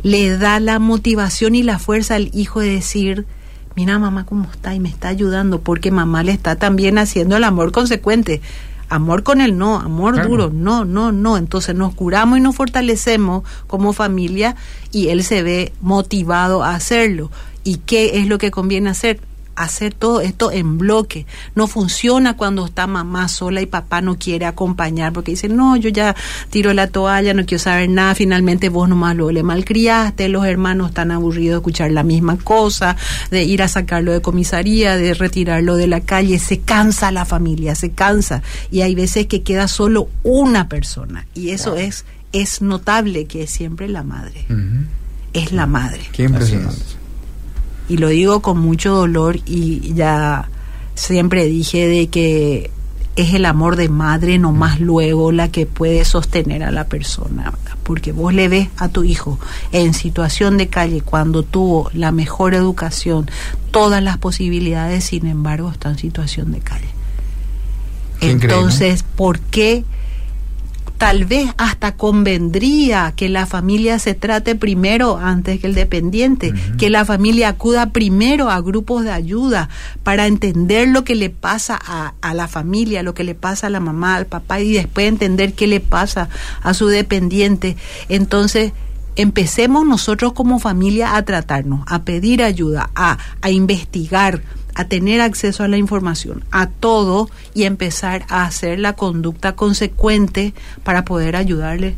[0.02, 3.26] le da la motivación y la fuerza al hijo de decir,
[3.76, 7.44] mira mamá cómo está y me está ayudando, porque mamá le está también haciendo el
[7.44, 8.40] amor consecuente.
[8.88, 10.28] Amor con el no, amor Claro.
[10.28, 11.38] duro, no, no, no.
[11.38, 14.54] Entonces nos curamos y nos fortalecemos como familia
[14.90, 17.30] y él se ve motivado a hacerlo.
[17.64, 19.20] ¿Y qué es lo que conviene hacer?
[19.56, 21.26] Hacer todo esto en bloque.
[21.54, 25.88] No funciona cuando está mamá sola y papá no quiere acompañar porque dice, no, yo
[25.88, 26.14] ya
[26.50, 30.88] tiro la toalla, no quiero saber nada, finalmente vos nomás lo le malcriaste, los hermanos
[30.88, 32.96] están aburridos de escuchar la misma cosa,
[33.30, 37.74] de ir a sacarlo de comisaría, de retirarlo de la calle, se cansa la familia,
[37.74, 38.42] se cansa.
[38.70, 43.50] Y hay veces que queda solo una persona y eso es es notable que es
[43.50, 44.46] siempre la madre,
[45.32, 46.00] es la madre.
[46.12, 47.01] Qué impresionante.
[47.88, 50.48] Y lo digo con mucho dolor y ya
[50.94, 52.70] siempre dije de que
[53.16, 57.76] es el amor de madre nomás luego la que puede sostener a la persona, ¿verdad?
[57.82, 59.38] porque vos le ves a tu hijo
[59.72, 63.30] en situación de calle cuando tuvo la mejor educación,
[63.70, 66.88] todas las posibilidades, sin embargo está en situación de calle.
[68.20, 69.84] Entonces, ¿por qué?
[71.02, 76.90] Tal vez hasta convendría que la familia se trate primero antes que el dependiente, que
[76.90, 79.68] la familia acuda primero a grupos de ayuda
[80.04, 83.70] para entender lo que le pasa a, a la familia, lo que le pasa a
[83.70, 86.28] la mamá, al papá y después entender qué le pasa
[86.62, 87.76] a su dependiente.
[88.08, 88.72] Entonces,
[89.16, 94.40] empecemos nosotros como familia a tratarnos, a pedir ayuda, a, a investigar,
[94.74, 100.54] a tener acceso a la información, a todo y empezar a hacer la conducta consecuente
[100.84, 101.96] para poder ayudarle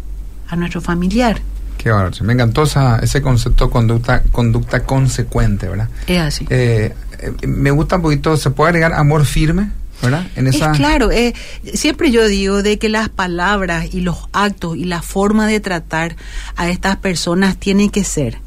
[0.48, 1.40] a nuestro familiar.
[1.78, 2.16] Qué bárbaro.
[2.24, 5.88] Me encantó esa- ese concepto conducta, conducta consecuente, ¿verdad?
[6.06, 6.46] Es así.
[6.50, 9.70] Eh, eh, me gusta un poquito, ¿se puede agregar amor firme?
[10.02, 10.26] ¿Verdad?
[10.36, 10.72] En esa...
[10.72, 11.34] Es claro, eh,
[11.72, 16.16] siempre yo digo de que las palabras y los actos y la forma de tratar
[16.56, 18.38] a estas personas tienen que ser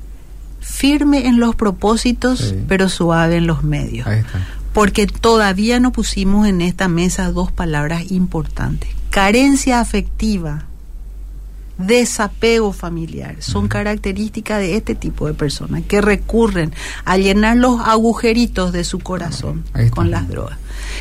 [0.67, 2.55] firme en los propósitos, Sí.
[2.67, 4.05] pero suave en los medios.
[4.07, 4.45] Ahí está.
[4.73, 8.89] Porque todavía no pusimos en esta mesa dos palabras importantes.
[9.09, 10.65] Carencia afectiva
[11.77, 13.37] desapego familiar.
[13.39, 16.73] Son características de este tipo de personas que recurren
[17.05, 20.57] a llenar los agujeritos de su corazón con las drogas.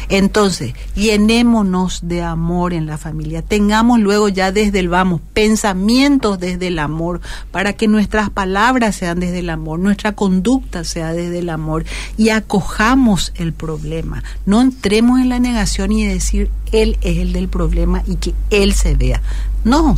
[0.09, 3.43] Entonces, llenémonos de amor en la familia.
[3.43, 7.21] Tengamos luego ya desde el vamos pensamientos desde el amor
[7.51, 11.85] para que nuestras palabras sean desde el amor, nuestra conducta sea desde el amor
[12.17, 14.23] y acojamos el problema.
[14.45, 18.73] No entremos en la negación y decir él es el del problema y que él
[18.75, 19.21] se vea.
[19.65, 19.97] No,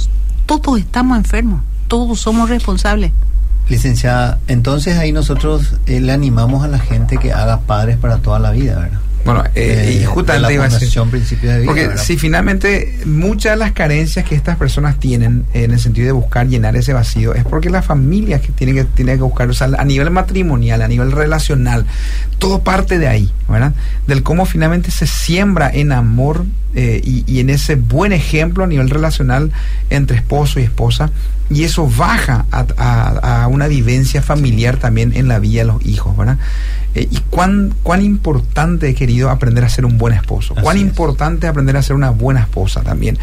[0.48, 3.12] todos estamos enfermos, todos somos responsables.
[3.68, 8.38] Licenciada, entonces ahí nosotros eh, le animamos a la gente que haga padres para toda
[8.38, 9.00] la vida, ¿verdad?
[9.34, 12.02] Bueno, eh, y justamente iba a decir, principio de vida, porque ¿verdad?
[12.02, 16.46] si finalmente muchas de las carencias que estas personas tienen en el sentido de buscar
[16.48, 19.68] llenar ese vacío es porque la familia que tiene que tiene que buscar, o sea,
[19.78, 21.84] a nivel matrimonial, a nivel relacional,
[22.38, 23.74] todo parte de ahí, ¿verdad?
[24.06, 28.66] Del cómo finalmente se siembra en amor eh, y, y en ese buen ejemplo a
[28.66, 29.50] nivel relacional
[29.90, 31.10] entre esposo y esposa
[31.50, 35.84] y eso baja a, a- a una vivencia familiar también en la vida de los
[35.86, 36.36] hijos, ¿verdad?
[36.94, 40.54] Eh, y cuán, cuán importante, querido, aprender a ser un buen esposo.
[40.54, 40.88] Cuán Así es.
[40.88, 43.18] importante aprender a ser una buena esposa también.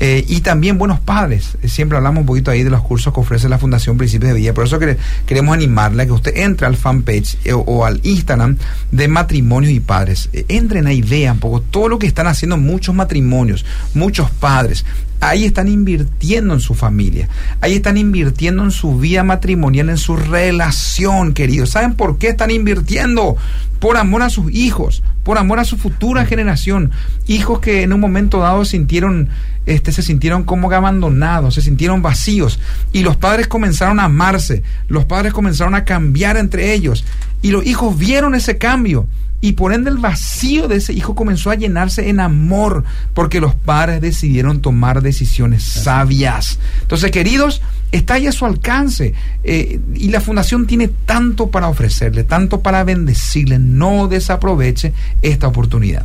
[0.00, 1.56] Eh, y también buenos padres.
[1.62, 4.38] Eh, siempre hablamos un poquito ahí de los cursos que ofrece la Fundación Principios de
[4.38, 4.54] Vida.
[4.54, 4.96] Por eso quere-
[5.26, 8.56] queremos animarle a que usted entre al fanpage eh, o, o al Instagram
[8.90, 10.28] de matrimonios y padres.
[10.48, 13.64] Entren ahí, vean un poco todo lo que están haciendo muchos matrimonios,
[13.94, 14.84] muchos padres.
[15.20, 17.28] Ahí están invirtiendo en su familia.
[17.60, 21.70] Ahí están invirtiendo en su vida matrimonial, en su relación, queridos.
[21.70, 23.36] ¿Saben por qué están invirtiendo?
[23.80, 26.90] Por amor a sus hijos, por amor a su futura generación.
[27.26, 29.28] Hijos que en un momento dado sintieron,
[29.66, 32.58] este, se sintieron como abandonados, se sintieron vacíos.
[32.92, 37.04] Y los padres comenzaron a amarse, los padres comenzaron a cambiar entre ellos.
[37.42, 39.06] Y los hijos vieron ese cambio.
[39.42, 42.84] Y por ende el vacío de ese hijo comenzó a llenarse en amor,
[43.14, 46.58] porque los padres decidieron tomar decisiones sabias.
[46.82, 49.14] Entonces, queridos, está ahí a su alcance.
[49.42, 53.58] eh, y la fundación tiene tanto para ofrecerle, tanto para bendecirle.
[53.58, 56.04] No desaproveche esta oportunidad.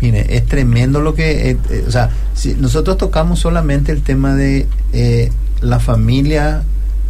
[0.00, 4.34] Mire, es tremendo lo que, eh, eh, o sea, si nosotros tocamos solamente el tema
[4.34, 4.66] de
[5.60, 6.64] la familia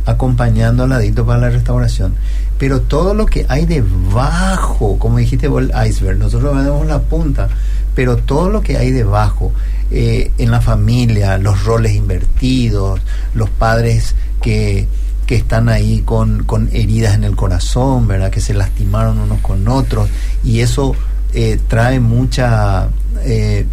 [0.06, 2.14] acompañando al adicto para la restauración,
[2.58, 7.48] pero todo lo que hay debajo, como dijiste vos, el iceberg, nosotros vemos la punta,
[7.94, 9.52] pero todo lo que hay debajo,
[9.90, 13.00] eh, en la familia, los roles invertidos,
[13.34, 14.88] los padres que
[15.26, 18.30] que están ahí con, con heridas en el corazón, ¿verdad?
[18.30, 20.08] Que se lastimaron unos con otros
[20.44, 20.94] y eso
[21.34, 22.88] eh, trae mucha
[23.24, 23.66] eh,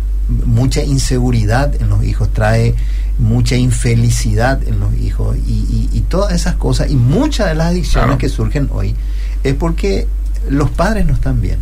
[0.46, 2.76] mucha inseguridad en los hijos, trae
[3.20, 7.68] mucha infelicidad en los hijos y, y- y todas esas cosas y muchas de las
[7.68, 8.18] adicciones Claro.
[8.18, 8.96] que surgen hoy
[9.44, 10.08] es porque
[10.50, 11.60] los padres no están bien.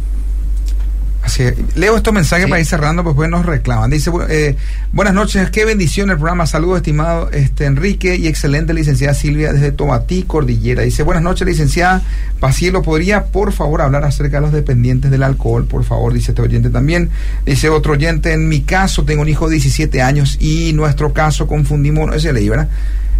[1.23, 1.55] Así es.
[1.75, 3.91] Leo estos mensajes para ir cerrando, pues, pues nos reclaman.
[3.91, 4.55] Dice, eh,
[4.91, 6.47] buenas noches, qué bendición el programa.
[6.47, 10.81] Saludos, estimado este, Enrique y excelente licenciada Silvia desde Tomatí, Cordillera.
[10.81, 12.01] Dice, buenas noches, licenciada
[12.39, 15.65] Pacielo, ¿podría por favor hablar acerca de los dependientes del alcohol?
[15.65, 17.11] Por favor, dice este oyente también.
[17.45, 21.45] Dice otro oyente, en mi caso tengo un hijo de 17 años y nuestro caso
[21.45, 22.67] confundimos, no, ese leí, ¿verdad?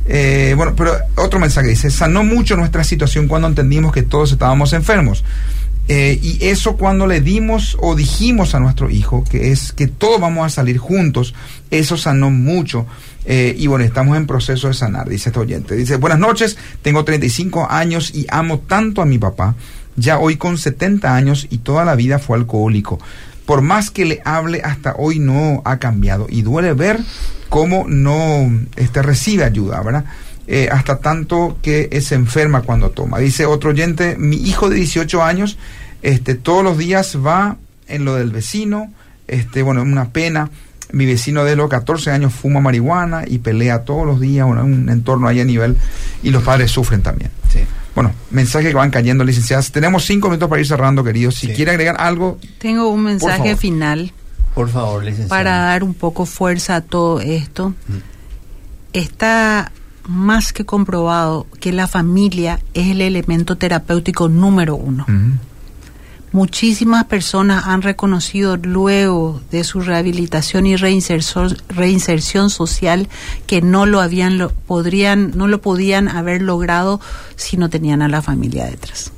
[0.08, 4.74] Eh, bueno, pero otro mensaje dice, sanó mucho nuestra situación cuando entendimos que todos estábamos
[4.74, 5.24] enfermos.
[5.88, 10.22] Eh, y eso cuando le dimos o dijimos a nuestro hijo que es que todos
[10.22, 11.34] vamos a salir juntos,
[11.70, 12.86] eso sanó mucho.
[13.26, 15.76] Eh, y bueno, estamos en proceso de sanar, dice este oyente.
[15.76, 19.56] Dice, buenas noches, tengo 35 años y amo tanto a mi papá.
[19.96, 23.00] Ya hoy con 70 años y toda la vida fue alcohólico.
[23.46, 26.28] Por más que le hable, hasta hoy no ha cambiado.
[26.30, 27.00] Y duele ver
[27.50, 30.06] cómo no este, recibe ayuda, ¿verdad?
[30.54, 33.20] Eh, hasta tanto que eh, se enferma cuando toma.
[33.20, 35.58] Dice otro oyente, mi hijo de 18 años,
[36.02, 37.56] este, todos los días va
[37.88, 38.92] en lo del vecino,
[39.30, 40.50] este, bueno, es una pena.
[40.92, 44.90] Mi vecino de los 14 años fuma marihuana y pelea todos los días, bueno, un
[44.90, 45.78] entorno ahí a nivel,
[46.22, 47.32] y los padres sufren también.
[47.96, 49.72] Bueno, mensajes que van cayendo, licenciadas.
[49.72, 51.36] Tenemos cinco minutos para ir cerrando, queridos.
[51.36, 54.12] Si quiere agregar algo, Tengo un mensaje final
[54.54, 55.30] Por favor, licenciada.
[55.30, 57.74] para dar un poco fuerza a todo esto.
[58.92, 59.72] Está
[60.12, 65.06] más que comprobado que la familia es el elemento terapéutico número uno.
[66.34, 73.10] Muchísimas personas han reconocido luego de su rehabilitación y reinserción, reinserción social
[73.48, 77.02] que no lo habían lo, podrían no lo podían haber logrado
[77.36, 79.12] si no tenían a la familia detrás.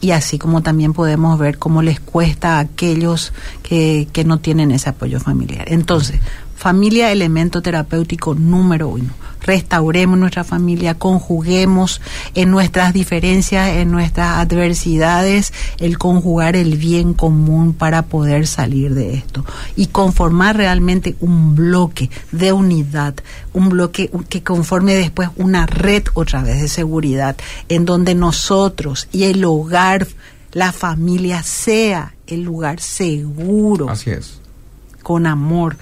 [0.00, 3.32] Y así como también podemos ver cómo les cuesta a aquellos
[3.62, 5.66] que, que no tienen ese apoyo familiar.
[5.66, 6.20] Entonces,
[6.60, 9.08] Familia, elemento terapéutico número uno.
[9.40, 12.02] Restauremos nuestra familia, conjuguemos
[12.34, 19.14] en nuestras diferencias, en nuestras adversidades, el conjugar el bien común para poder salir de
[19.14, 23.14] esto y conformar realmente un bloque de unidad,
[23.54, 27.38] un bloque que conforme después una red otra vez de seguridad,
[27.70, 30.06] en donde nosotros y el hogar,
[30.52, 33.88] la familia sea el lugar seguro.
[33.88, 34.40] Así es.
[35.02, 35.78] Con amor.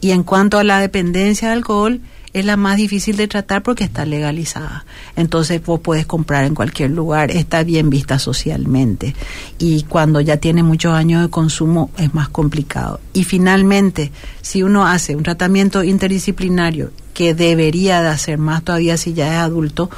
[0.00, 2.00] Y en cuanto a la dependencia de alcohol,
[2.32, 4.84] es la más difícil de tratar porque está legalizada.
[5.16, 9.14] Entonces vos puedes comprar en cualquier lugar, está bien vista socialmente.
[9.58, 13.00] Y cuando ya tiene muchos años de consumo es más complicado.
[13.12, 19.12] Y finalmente, si uno hace un tratamiento interdisciplinario, que debería de hacer más todavía si
[19.12, 19.90] ya es adulto,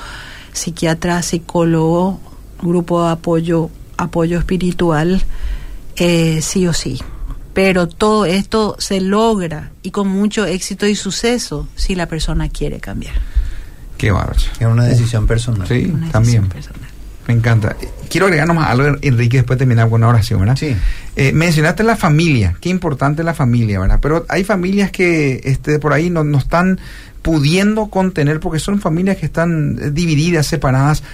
[0.52, 2.18] psiquiatra, psicólogo,
[2.60, 5.22] grupo de apoyo, apoyo espiritual,
[5.96, 6.98] eh, sí o sí
[7.54, 12.80] pero todo esto se logra y con mucho éxito y suceso si la persona quiere
[12.80, 13.14] cambiar.
[13.98, 14.38] Qué bárbaro.
[14.58, 15.68] Es una decisión personal.
[15.68, 16.48] Sí, también.
[17.28, 17.76] Me encanta.
[18.10, 20.56] Quiero agregar nomás algo, Enrique, después de terminar con una oración, ¿verdad?
[20.56, 20.74] Sí.
[21.14, 24.00] Eh, mencionaste la familia, qué importante la familia, ¿verdad?
[24.02, 26.80] Pero hay familias que este, por ahí no, no están
[27.22, 31.04] pudiendo contener porque son familias que están eh, divididas, separadas.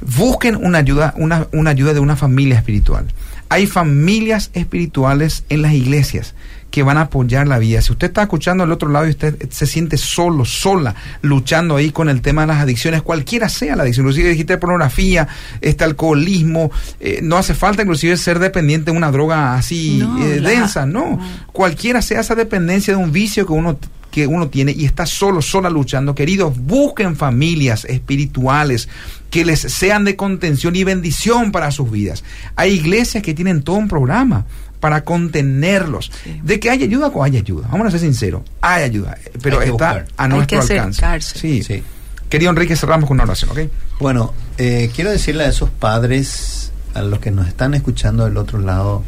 [0.00, 3.06] Busquen una ayuda, una, una ayuda de una familia espiritual.
[3.52, 6.34] Hay familias espirituales en las iglesias
[6.70, 7.82] que van a apoyar la vida.
[7.82, 11.90] Si usted está escuchando al otro lado y usted se siente solo, sola, luchando ahí
[11.90, 15.28] con el tema de las adicciones, cualquiera sea la adicción, inclusive dijiste pornografía,
[15.60, 20.86] este alcoholismo, eh, no hace falta inclusive ser dependiente de una droga así eh, densa,
[20.86, 21.20] no.
[21.52, 23.76] Cualquiera sea esa dependencia de un vicio que uno
[24.12, 26.14] que uno tiene y está solo, sola luchando.
[26.14, 28.88] Queridos, busquen familias espirituales
[29.30, 32.22] que les sean de contención y bendición para sus vidas.
[32.54, 34.44] Hay iglesias que tienen todo un programa
[34.78, 36.12] para contenerlos.
[36.42, 37.68] De que hay ayuda o hay ayuda.
[37.72, 38.42] Vamos a ser sinceros.
[38.60, 41.38] Hay ayuda, pero está a nuestro alcance.
[41.38, 41.62] Sí.
[41.62, 41.82] sí.
[42.28, 43.60] Querido Enrique, cerramos con una oración, ¿ok?
[43.98, 48.58] Bueno, eh, quiero decirle a esos padres, a los que nos están escuchando del otro
[48.58, 49.02] lado,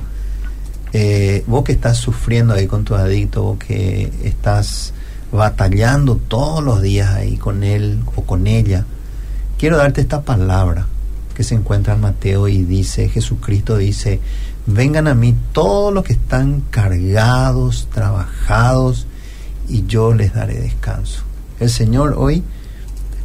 [0.96, 4.94] eh, vos que estás sufriendo ahí con tu adicto, vos que estás
[5.32, 8.86] batallando todos los días ahí con él o con ella,
[9.58, 10.86] quiero darte esta palabra
[11.34, 14.20] que se encuentra en Mateo y dice, Jesucristo dice,
[14.66, 19.08] vengan a mí todos los que están cargados, trabajados,
[19.68, 21.24] y yo les daré descanso.
[21.58, 22.44] El Señor hoy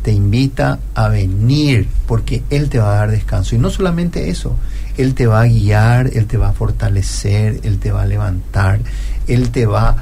[0.02, 3.56] te invita a venir porque Él te va a dar descanso.
[3.56, 4.56] Y no solamente eso,
[5.00, 8.82] Él te va a guiar, Él te va a fortalecer, Él te va a levantar,
[9.28, 9.96] Él te va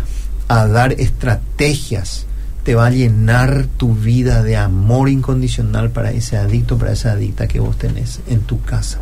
[0.47, 2.25] a dar estrategias,
[2.63, 7.47] te va a llenar tu vida de amor incondicional para ese adicto, para esa adicta
[7.47, 8.97] que vos tenés en tu casa.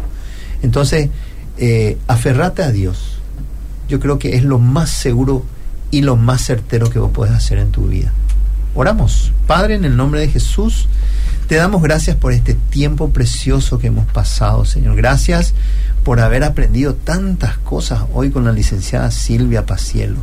[0.62, 1.12] Entonces,
[1.58, 3.20] eh, aferrate a Dios.
[3.88, 5.46] Yo creo que es lo más seguro
[5.92, 8.12] y lo más certero que vos puedes hacer en tu vida.
[8.76, 9.32] Oramos.
[9.48, 10.88] Padre, en el nombre de Jesús,
[11.48, 14.98] te damos gracias por este tiempo precioso que hemos pasado, Señor.
[14.98, 15.54] Gracias
[16.06, 20.20] por haber aprendido tantas cosas hoy con la licenciada Silvia Pacielo.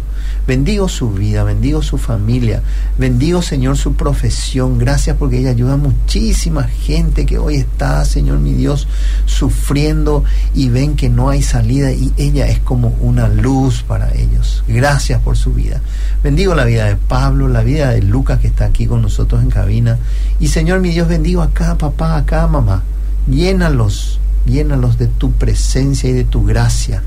[0.47, 2.63] Bendigo su vida, bendigo su familia,
[2.99, 4.79] bendigo, Señor, su profesión.
[4.79, 8.87] Gracias porque ella ayuda a muchísima gente que hoy está, Señor mi Dios,
[9.27, 10.23] sufriendo
[10.55, 14.63] y ven que no hay salida y ella es como una luz para ellos.
[14.69, 15.81] Gracias por su vida.
[16.23, 19.51] Bendigo la vida de Pablo, la vida de Lucas que está aquí con nosotros en
[19.51, 19.99] cabina.
[20.39, 22.85] Y, Señor mi Dios, bendigo a cada papá, a cada mamá.
[23.29, 27.03] Llénalos, llénalos de tu presencia y de tu gracia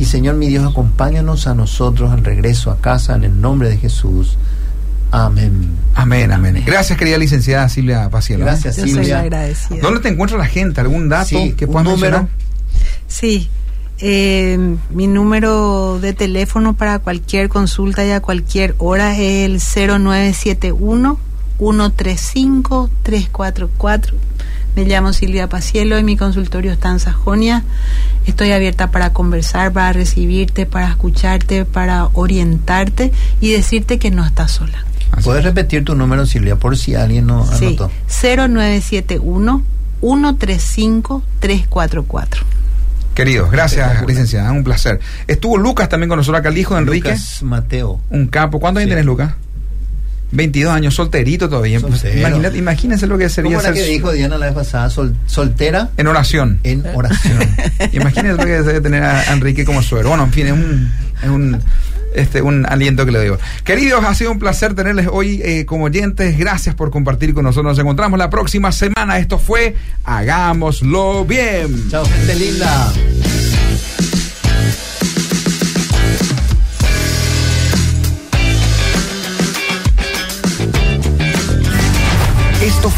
[0.00, 3.76] y Señor mi Dios, acompáñanos a nosotros al regreso a casa en el nombre de
[3.76, 4.38] Jesús.
[5.10, 5.72] Amén.
[5.94, 6.62] Amén, amén.
[6.64, 8.46] Gracias, querida licenciada Silvia Pacielo.
[8.46, 9.02] Gracias, Yo Silvia.
[9.02, 9.80] Soy agradecida.
[9.82, 10.80] ¿Dónde te encuentra la gente?
[10.80, 12.28] ¿Algún dato que puedas mencionar?
[13.08, 13.50] Sí.
[13.98, 21.18] Eh, mi número de teléfono para cualquier consulta y a cualquier hora es el 0971
[21.58, 24.16] 135 344
[24.76, 27.64] me llamo Silvia Pacielo y mi consultorio está en Sajonia.
[28.26, 34.52] Estoy abierta para conversar, para recibirte, para escucharte, para orientarte y decirte que no estás
[34.52, 34.84] sola.
[35.24, 37.90] ¿Puedes repetir tu número, Silvia, por si alguien no anotó?
[38.06, 39.62] Sí, 0971
[40.00, 42.46] 135 344.
[43.14, 45.00] Queridos, gracias, licenciada, un placer.
[45.26, 47.08] Estuvo Lucas también con nosotros acá, el hijo de Enrique.
[47.08, 48.00] Lucas Mateo.
[48.08, 48.60] Un capo.
[48.60, 49.34] ¿Cuántos años tienes, Lucas?
[50.32, 51.80] 22 años, solterito todavía.
[51.80, 54.90] Pues, imagínate, imagínense lo que sería ¿Cómo era que dijo Diana la vez pasada?
[54.90, 55.90] soltera.
[55.96, 56.60] En oración.
[56.62, 57.38] En oración.
[57.92, 60.10] imagínense lo que debe tener a Enrique como suero.
[60.10, 61.62] Bueno, en fin, es un, es un,
[62.14, 63.38] este, un aliento que le digo.
[63.64, 66.38] Queridos, ha sido un placer tenerles hoy eh, como oyentes.
[66.38, 67.72] Gracias por compartir con nosotros.
[67.72, 69.18] Nos encontramos la próxima semana.
[69.18, 69.74] Esto fue
[70.04, 71.88] Hagámoslo Bien.
[71.90, 72.92] Chao, gente linda.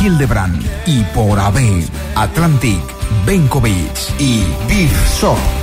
[0.00, 1.84] Hildebrand y por AB,
[2.14, 2.82] Atlantic,
[3.26, 4.90] Benkovic y Big
[5.20, 5.61] Shop.